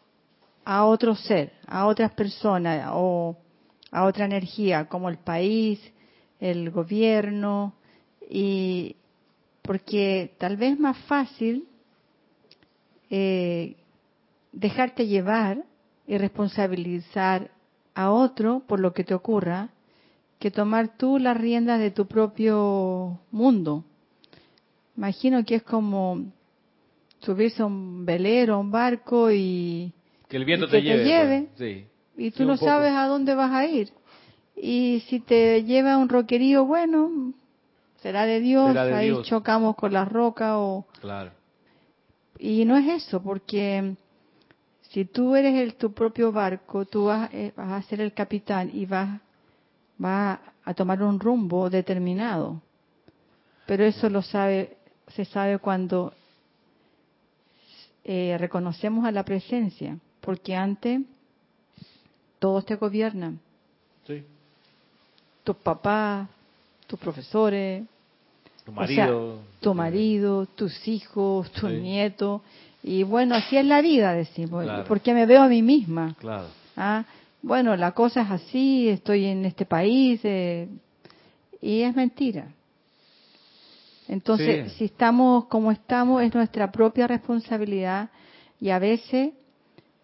[0.63, 3.35] a otro ser, a otras personas o
[3.91, 5.79] a otra energía, como el país,
[6.39, 7.73] el gobierno,
[8.29, 8.95] y
[9.61, 11.67] porque tal vez es más fácil
[13.09, 13.75] eh,
[14.51, 15.63] dejarte llevar
[16.07, 17.51] y responsabilizar
[17.95, 19.69] a otro por lo que te ocurra
[20.39, 23.83] que tomar tú las riendas de tu propio mundo.
[24.95, 26.31] Imagino que es como
[27.19, 29.91] subirse a un velero, a un barco y,
[30.29, 31.03] Que el viento Y te que te lleve.
[31.03, 31.47] lleve.
[31.57, 31.59] pues.
[31.59, 31.85] Sí.
[32.19, 32.65] Y tú Sí, no poco.
[32.65, 33.91] sabes a dónde vas a ir.
[34.55, 37.33] Y si te lleva a un roquerío, bueno,
[38.01, 39.25] será de Dios, Será de ahí Dios.
[39.27, 40.85] chocamos con las rocas o...
[41.01, 41.31] Claro.
[42.37, 43.95] Y no es eso, porque
[44.89, 48.69] si tú eres el, tu propio barco, tú vas, eh, vas a ser el capitán
[48.73, 49.19] y vas,
[49.97, 52.61] vas a tomar un rumbo determinado.
[53.65, 54.77] Pero eso lo sabe,
[55.09, 56.13] se sabe cuando
[58.03, 61.01] eh, reconocemos a la presencia, porque antes
[62.39, 63.39] todos te gobiernan,
[64.07, 64.23] Sí.
[65.43, 66.27] tus papás,
[66.87, 67.83] tus profesores,
[68.65, 69.39] Tu o sea, marido.
[69.59, 71.77] tu marido, tus hijos, tus Sí.
[71.77, 72.41] nietos.
[72.81, 74.63] Y bueno, así es la vida, decimos.
[74.63, 74.85] Claro.
[74.85, 76.15] Porque me veo a mí misma.
[76.19, 76.47] Claro.
[76.77, 77.03] Ah,
[77.41, 80.21] bueno, la cosa es así, estoy en este país.
[80.23, 80.67] eh,
[81.61, 82.47] y es mentira.
[84.07, 84.77] Entonces, Sí.
[84.79, 88.09] si estamos como estamos, es nuestra propia responsabilidad.
[88.59, 89.33] Y a veces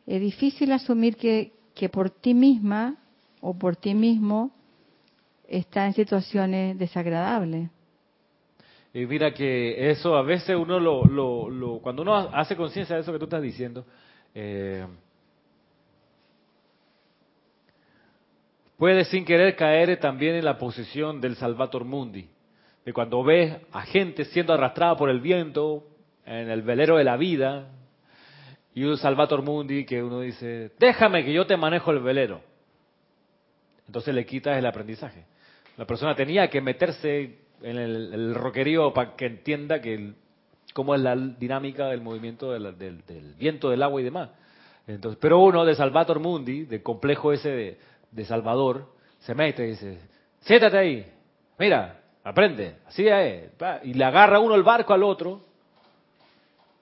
[0.05, 2.95] es difícil asumir que, que por ti misma
[3.41, 4.51] o por ti mismo
[5.47, 7.69] está en situaciones desagradables.
[8.93, 13.01] Y mira que eso a veces uno lo, lo, lo- cuando uno hace conciencia de
[13.01, 13.85] eso que tú estás diciendo,
[14.33, 14.87] eh,
[18.77, 22.29] puede sin querer caer también en la posición del Salvator Mundi,
[22.85, 25.83] de cuando ves a gente siendo arrastrada por el viento
[26.25, 27.67] en el velero de la vida,
[28.75, 32.41] y un Salvator Mundi que uno dice, déjame que yo te manejo el velero.
[33.87, 35.25] Entonces le quitas el aprendizaje.
[35.77, 40.13] La persona tenía que meterse en el, roquerío para que entienda que
[40.73, 44.29] cómo es la dinámica del movimiento del, viento, del agua y demás.
[44.87, 47.77] Entonces, pero uno de Salvator Mundi, del complejo ese
[48.11, 49.99] de, Salvador, se mete y dice,
[50.41, 51.05] siéntate ahí,
[51.57, 53.51] mira, aprende, así es,
[53.83, 55.54] y le agarra uno el barco al otro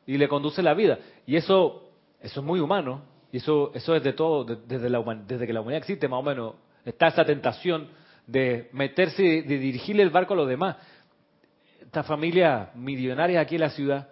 [0.05, 0.99] y le conduce la vida.
[1.25, 1.89] Y eso,
[2.21, 3.01] eso es muy humano,
[3.31, 6.19] y eso, eso es de todo, de- desde, la, desde que la humanidad existe más
[6.19, 7.87] o menos, está esa tentación
[8.27, 10.77] de meterse, de dirigirle el barco a los demás.
[11.81, 14.09] Esta familia millonaria aquí en la ciudad,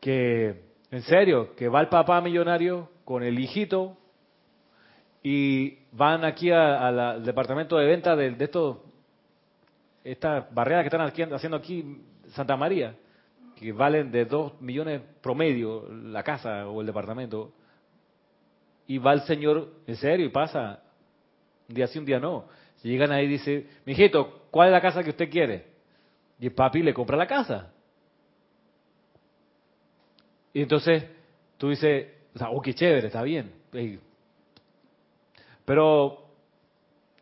[0.00, 3.96] que, en serio, que va el papá millonario con el hijito
[5.22, 8.50] y van aquí al departamento de venta de, de
[10.04, 12.94] estas barreras que están haciendo aquí Santa María,
[13.58, 17.52] que valen de 2 millones promedio la casa o el departamento,
[18.86, 20.82] y va el señor, en serio, y pasa,
[21.68, 22.46] un día sí, un día no.
[22.76, 25.66] Si llegan ahí y dice, mijito, ¿cuál es la casa que usted quiere?
[26.38, 27.72] Y el papi le compra la casa.
[30.54, 31.04] Y entonces
[31.56, 33.52] tú dices, o sea, oh, qué chévere, está bien.
[35.64, 36.28] Pero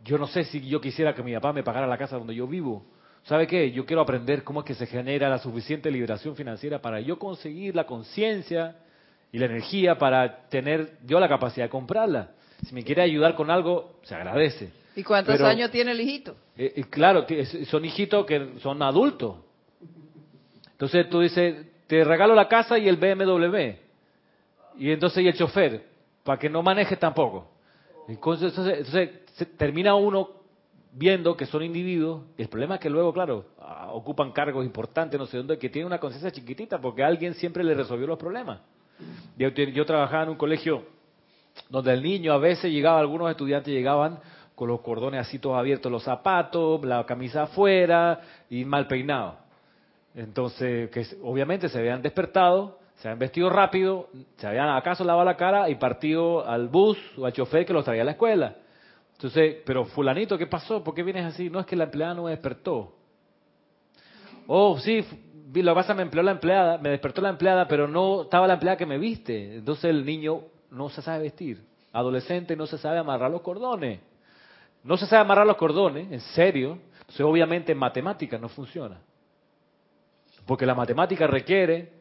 [0.05, 2.47] yo no sé si yo quisiera que mi papá me pagara la casa donde yo
[2.47, 2.85] vivo.
[3.27, 3.71] ¿Sabe qué?
[3.73, 7.75] Yo quiero aprender cómo es que se genera la suficiente liberación financiera para yo conseguir
[7.75, 8.77] la conciencia
[9.33, 12.31] y la energía para tener yo la capacidad de comprarla.
[12.65, 14.71] Si me quiere ayudar con algo, se agradece.
[14.95, 16.37] ¿Y cuántos Pero- años tiene el hijito?
[16.57, 17.27] Eh, eh, claro,
[17.69, 19.37] son hijitos que son adultos.
[20.73, 23.77] Entonces tú dices, te regalo la casa y el BMW.
[24.79, 25.85] Y entonces y el chofer,
[26.23, 27.49] para que no manejes tampoco.
[28.09, 30.31] Entonces, entonces- entonces se- termina uno
[30.97, 35.27] viendo que son individuos, el problema es que luego, claro, ah, ocupan cargos importantes, no
[35.27, 38.61] sé dónde, que tienen una conciencia chiquitita, porque alguien siempre le resolvió los problemas.
[39.37, 40.85] Yo, yo trabajaba en un colegio
[41.69, 44.19] donde el niño a veces llegaba, algunos estudiantes llegaban
[44.55, 49.37] con los cordones así todos abiertos, los zapatos, la camisa afuera y mal peinado.
[50.15, 55.37] Entonces, que obviamente se habían despertado, se habían vestido rápido, se habían acaso lavado la
[55.37, 58.57] cara y partido al bus o al chofer que los traía a la escuela.
[59.17, 60.85] Entonces, pero fulanito, ¿qué pasó?
[60.85, 61.49] ¿Por qué vienes así?
[61.49, 62.95] No es que la empleada no me despertó.
[64.47, 65.05] Oh, sí,
[65.55, 68.55] lo que pasa me empleó la empleada, me despertó la empleada, pero no estaba la
[68.55, 69.57] empleada que me viste.
[69.57, 71.65] Entonces el niño no se sabe vestir.
[71.93, 74.01] Adolescente no se sabe amarrar los cordones.
[74.85, 76.79] No se sabe amarrar los cordones, en serio.
[77.01, 79.01] Entonces obviamente en matemáticas no funciona.
[80.45, 81.96] Porque la matemática requiere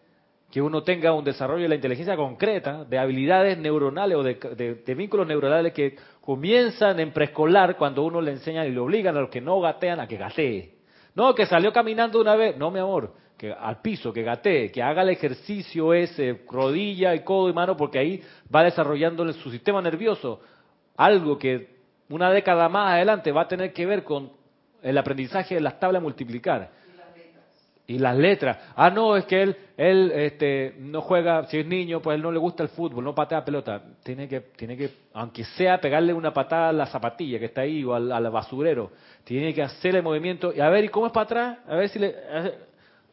[0.55, 5.27] que uno tenga un desarrollo de la inteligencia concreta, de habilidades neuronales o de, vínculos
[5.27, 9.41] neuronales que comienzan en preescolar cuando uno le enseña y le obligan a los que
[9.41, 10.75] no gatean a que gatee.
[11.13, 12.55] No, que salió caminando una vez.
[12.55, 17.25] No, mi amor, que al piso, que gatee, que haga el ejercicio ese, rodilla y
[17.25, 18.23] codo y mano, porque ahí
[18.55, 20.39] va desarrollando su sistema nervioso.
[20.95, 21.67] Algo que
[22.07, 24.31] una década más adelante va a tener que ver con
[24.81, 26.84] el aprendizaje de las tablas multiplicar
[27.87, 28.57] y las letras.
[28.75, 32.31] Ah, no, es que él, él este, no juega, si es niño, pues él no
[32.31, 33.81] le gusta el fútbol, no patea pelota.
[34.03, 37.83] Tiene que, tiene que, aunque sea pegarle una patada a la zapatilla que está ahí
[37.83, 38.91] o al, basurero,
[39.23, 40.51] tiene que hacer el movimiento.
[40.53, 41.57] Y a ver, ¿y cómo es para atrás?
[41.67, 42.15] A ver si le,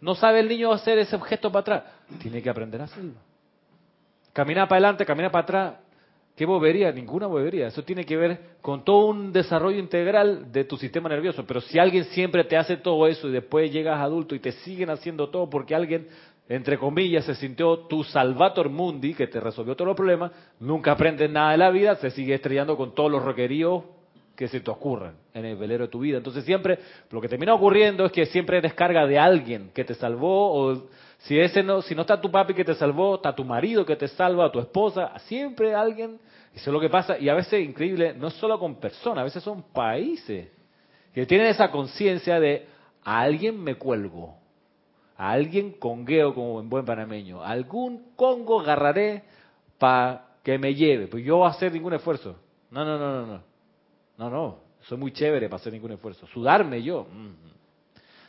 [0.00, 1.82] no sabe el niño hacer ese objeto para atrás.
[2.20, 3.14] Tiene que aprender a hacerlo.
[4.32, 5.74] Caminar para adelante, caminar para atrás.
[6.42, 6.90] ¿Qué bobería?
[6.90, 7.68] Ninguna bobería.
[7.68, 11.44] Eso tiene que ver con todo un desarrollo integral de tu sistema nervioso.
[11.46, 14.90] Pero si alguien siempre te hace todo eso y después llegas adulto y te siguen
[14.90, 16.08] haciendo todo porque alguien,
[16.48, 21.30] entre comillas, se sintió tu salvator mundi, que te resolvió todos los problemas, nunca aprendes
[21.30, 23.84] nada de la vida, se sigue estrellando con todos los requeridos
[24.36, 26.18] que se te ocurran en el velero de tu vida.
[26.18, 26.78] Entonces siempre,
[27.10, 31.38] lo que termina ocurriendo es que siempre descarga de alguien que te salvó o si
[31.38, 34.08] ese no, si no está tu papi que te salvó, está tu marido que te
[34.08, 36.18] salva, tu esposa, siempre alguien,
[36.52, 39.42] eso es lo que pasa, y a veces increíble, no solo con personas, a veces
[39.42, 40.48] son países
[41.14, 42.66] que tienen esa conciencia de
[43.04, 44.34] a alguien me cuelgo,
[45.16, 49.22] a alguien congueo como en buen panameño, algún congo agarraré
[49.78, 52.36] para que me lleve, pues yo voy a hacer ningún esfuerzo.
[52.72, 53.51] No, no, no, no, no.
[54.22, 56.28] No, no, soy muy chévere para hacer ningún esfuerzo.
[56.28, 57.08] Sudarme yo.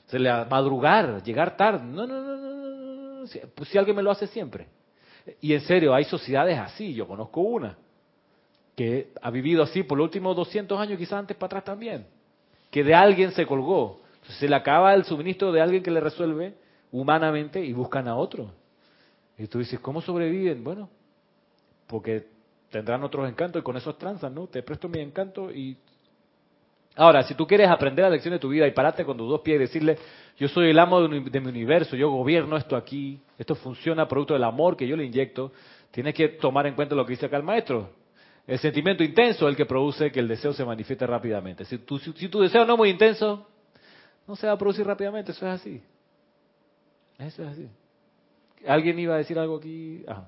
[0.07, 1.85] Se le madrugar, llegar tarde.
[1.85, 4.67] No, no, no, no, pues si alguien me lo hace siempre.
[5.39, 7.77] Y en serio, hay sociedades así, yo conozco una,
[8.75, 12.07] que ha vivido así por los últimos 200 años, quizás antes para atrás también,
[12.71, 14.01] que de alguien se colgó.
[14.39, 16.55] se le acaba el suministro de alguien que le resuelve
[16.91, 18.49] humanamente y buscan a otro.
[19.37, 20.63] Y tú dices, ¿cómo sobreviven?
[20.63, 20.89] Bueno,
[21.87, 22.32] porque
[22.74, 24.47] tendrán otros encantos y con esos transan, ¿no?
[24.47, 25.78] Te presto mi encanto y
[26.95, 29.41] Ahora, si tú quieres aprender la lección de tu vida y pararte con tus dos
[29.41, 29.97] pies y decirle,
[30.38, 34.43] yo soy el amo de, mi universo, yo gobierno esto aquí, esto funciona producto del
[34.43, 35.51] amor que yo le inyecto,
[35.89, 37.89] tienes que tomar en cuenta lo que dice acá el maestro.
[38.45, 41.65] El sentimiento intenso es el que produce que el deseo se manifieste rápidamente.
[41.65, 43.47] Si tu, si, tu deseo no es muy intenso,
[44.28, 45.82] no se va a producir rápidamente, eso es así.
[47.17, 47.67] Eso es así.
[48.67, 50.03] ¿Alguien iba a decir algo aquí?
[50.07, 50.28] Ajá.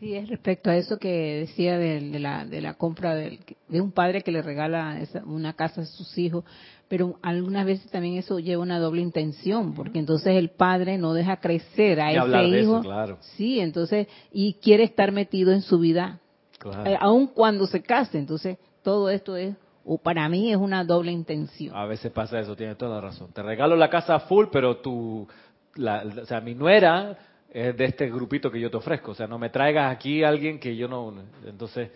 [0.00, 3.40] Sí, es respecto a eso que decía de, la, de la compra de,
[3.70, 4.96] un padre que le regala
[5.26, 6.44] una casa a sus hijos,
[6.88, 11.38] pero algunas veces también eso lleva una doble intención, porque entonces el padre no deja
[11.38, 12.80] crecer a ese hijo.
[12.80, 13.18] claro.
[13.36, 16.20] Sí, entonces, y quiere estar metido en su vida,
[16.58, 16.88] claro.
[16.88, 18.18] Eh, aun cuando se case.
[18.18, 21.74] Entonces, todo esto es, o para mí es una doble intención.
[21.76, 23.32] A veces pasa eso, tiene toda la razón.
[23.32, 25.26] Te regalo la casa full, pero tu,
[25.74, 27.18] la, o sea, mi nuera
[27.50, 29.12] es de este grupito que yo te ofrezco.
[29.12, 31.14] O sea, no me traigas aquí a alguien que yo no...
[31.46, 31.90] Entonces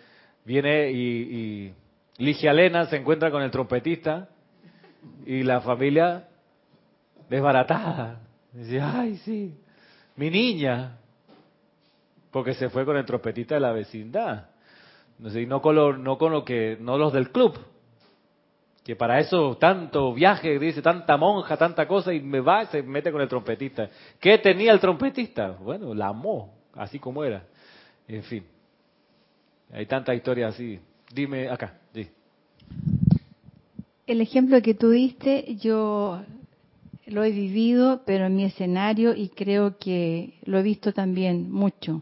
[0.45, 1.73] viene y,
[2.17, 4.29] Ligia Lena se encuentra con el trompetista
[5.25, 6.27] y la familia
[7.27, 8.19] desbaratada.
[8.51, 9.57] Dice, ay, sí,
[10.15, 10.99] mi niña,
[12.29, 14.49] porque se fue con el trompetista de la vecindad.
[15.19, 17.57] Y no con, lo, no con lo que, no los del club,
[18.83, 22.83] que para eso tanto viaje, dice tanta monja, tanta cosa, y me va y se
[22.83, 23.89] mete con el trompetista.
[24.19, 25.51] ¿Qué tenía el trompetista?
[25.51, 27.45] Bueno, la amó, así como era.
[28.07, 28.43] En fin,
[29.71, 30.79] hay tanta historia así.
[31.13, 31.79] Dime acá.
[34.05, 36.21] El ejemplo que tú diste, yo
[37.05, 42.01] lo he vivido, pero en mi escenario, y creo que lo he visto también mucho.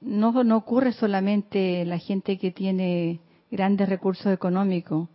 [0.00, 3.18] No, no ocurre solamente la gente que tiene
[3.50, 5.08] grandes recursos económicos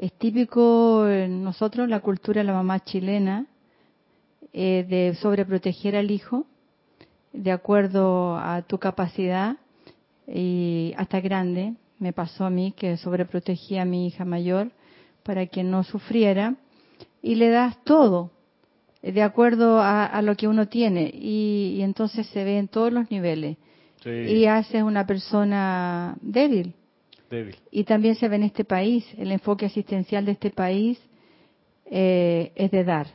[0.00, 3.44] es típico en nosotros, la cultura de la mamá chilena,
[4.54, 6.46] eh, de sobreproteger al hijo
[7.34, 9.58] de acuerdo a tu capacidad.
[10.26, 11.74] Y hasta grande.
[11.98, 14.70] Me pasó a mí que sobreprotegí a mi hija mayor
[15.22, 16.54] para que no sufriera.
[17.20, 18.30] Y le das todo
[19.02, 21.10] de acuerdo a, lo que uno tiene.
[21.12, 23.58] Y, entonces se ve en todos los niveles.
[24.06, 26.74] Y haces una persona débil
[27.70, 31.00] y también se ve en este país, el enfoque asistencial de este país
[31.86, 33.06] eh, es de dar,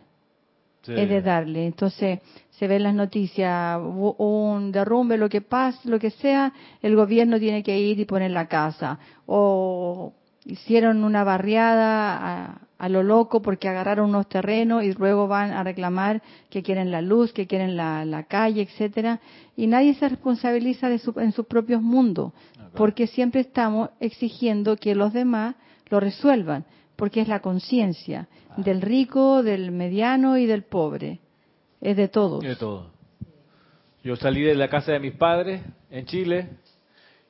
[0.88, 1.66] es de darle.
[1.66, 2.20] Entonces
[2.51, 7.39] se ve en las noticias, un derrumbe, lo que pase, lo que sea, el gobierno
[7.39, 8.99] tiene que ir y poner la casa.
[9.26, 10.13] O
[10.46, 15.64] hicieron una barriada a, a lo loco porque agarraron unos terrenos y luego van a
[15.64, 19.20] reclamar que quieren la luz, que quieren la, la calle, etcétera,
[19.56, 22.34] y nadie se responsabiliza de su, en sus propios mundos,
[22.76, 25.56] porque siempre estamos exigiendo que los demás
[25.89, 26.66] lo resuelvan,
[26.96, 28.28] porque es la conciencia
[28.58, 31.20] del rico, del mediano y del pobre,
[31.82, 32.43] es de todos.
[32.43, 32.91] De todo.
[34.04, 36.50] Yo salí de la casa de mis padres en Chile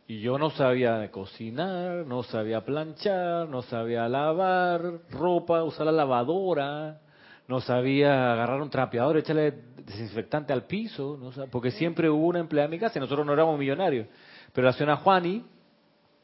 [0.08, 7.02] y yo no sabía cocinar, no sabía planchar, no sabía lavar ropa, usar la lavadora,
[7.48, 12.40] no sabía agarrar un trapeador, echarle desinfectante al piso, no sé, porque siempre hubo una
[12.40, 14.08] empleada en mi casa y nosotros no éramos millonarios.
[14.54, 15.44] Pero la señora Juani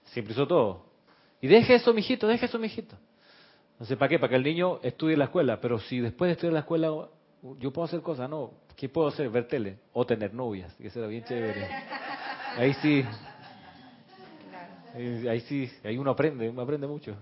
[0.05, 0.85] siempre hizo todo.
[1.41, 2.95] Y deje eso, mijito, deje eso, mijito.
[3.79, 5.59] No sé para qué, para que el niño estudie en la escuela.
[5.59, 7.09] Pero si después de estudiar en la escuela
[7.59, 8.51] yo puedo hacer cosas, no.
[8.75, 9.29] ¿Qué puedo hacer?
[9.29, 11.67] Ver tele o tener novias, que será bien chévere.
[12.57, 13.03] Ahí sí,
[14.93, 17.15] Ahí, sí, ahí uno aprende, uno aprende mucho.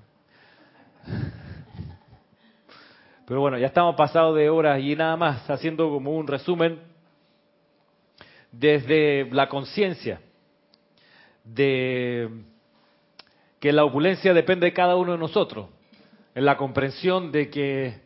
[3.28, 6.80] Pero bueno, ya estamos pasados de horas y nada más, haciendo como un resumen
[8.52, 10.20] desde la conciencia
[11.44, 12.28] de
[13.60, 15.68] que la opulencia depende de cada uno de nosotros,
[16.34, 18.02] en la comprensión de que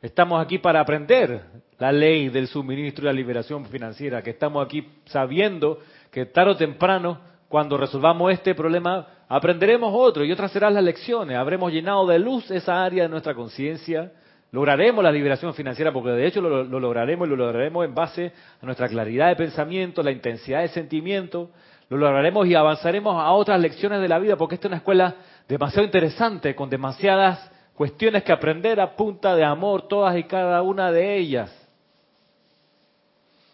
[0.00, 1.42] estamos aquí para aprender
[1.78, 6.56] la ley del suministro y la liberación financiera, que estamos aquí sabiendo que tarde o
[6.56, 11.36] temprano cuando resolvamos este problema, aprenderemos otro y otras serán las lecciones.
[11.36, 14.10] Habremos llenado de luz esa área de nuestra conciencia.
[14.52, 18.32] Lograremos la liberación financiera porque de hecho lo, lo, lograremos y lo lograremos en base
[18.58, 21.50] a nuestra claridad de pensamiento, la intensidad de sentimiento.
[21.90, 25.14] Lo lograremos y avanzaremos a otras lecciones de la vida porque esta es una escuela
[25.46, 30.90] demasiado interesante, con demasiadas cuestiones que aprender a punta de amor, todas y cada una
[30.90, 31.61] de ellas.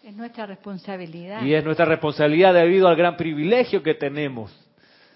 [0.03, 1.43] Es nuestra responsabilidad.
[1.43, 4.55] Y es nuestra responsabilidad debido al gran privilegio que tenemos.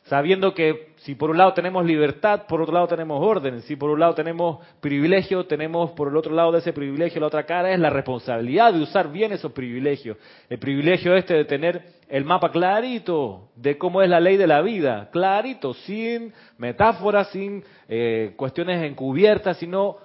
[0.04, 3.62] Sabiendo que si por un lado tenemos libertad, por otro lado tenemos orden.
[3.62, 7.28] Si por un lado tenemos privilegio, tenemos por el otro lado de ese privilegio la
[7.28, 10.16] otra cara, es la responsabilidad de usar bien esos privilegios.
[10.50, 14.60] El privilegio este de tener el mapa clarito de cómo es la ley de la
[14.60, 19.98] vida, clarito, sin metáforas, sin eh, cuestiones encubiertas, sino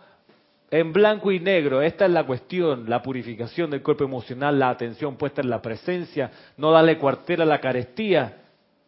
[0.70, 1.82] en blanco y negro.
[1.82, 6.32] Esta es la cuestión, la purificación del cuerpo emocional, la atención puesta en la presencia,
[6.58, 8.42] no darle cuartel a la carestía.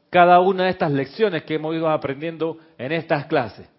[0.10, 3.70] Cada una de estas lecciones que hemos ido aprendiendo en estas clases.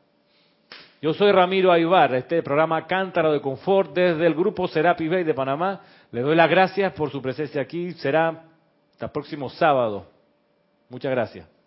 [1.02, 5.34] Yo soy Ramiro Aybar, este programa Cántaro de Confort desde el grupo Serapi Bay de
[5.34, 5.80] Panamá.
[6.12, 7.92] Le doy las gracias por su presencia aquí.
[7.92, 8.44] Será
[8.92, 10.06] hasta el próximo sábado.
[10.90, 11.59] Muchas gracias.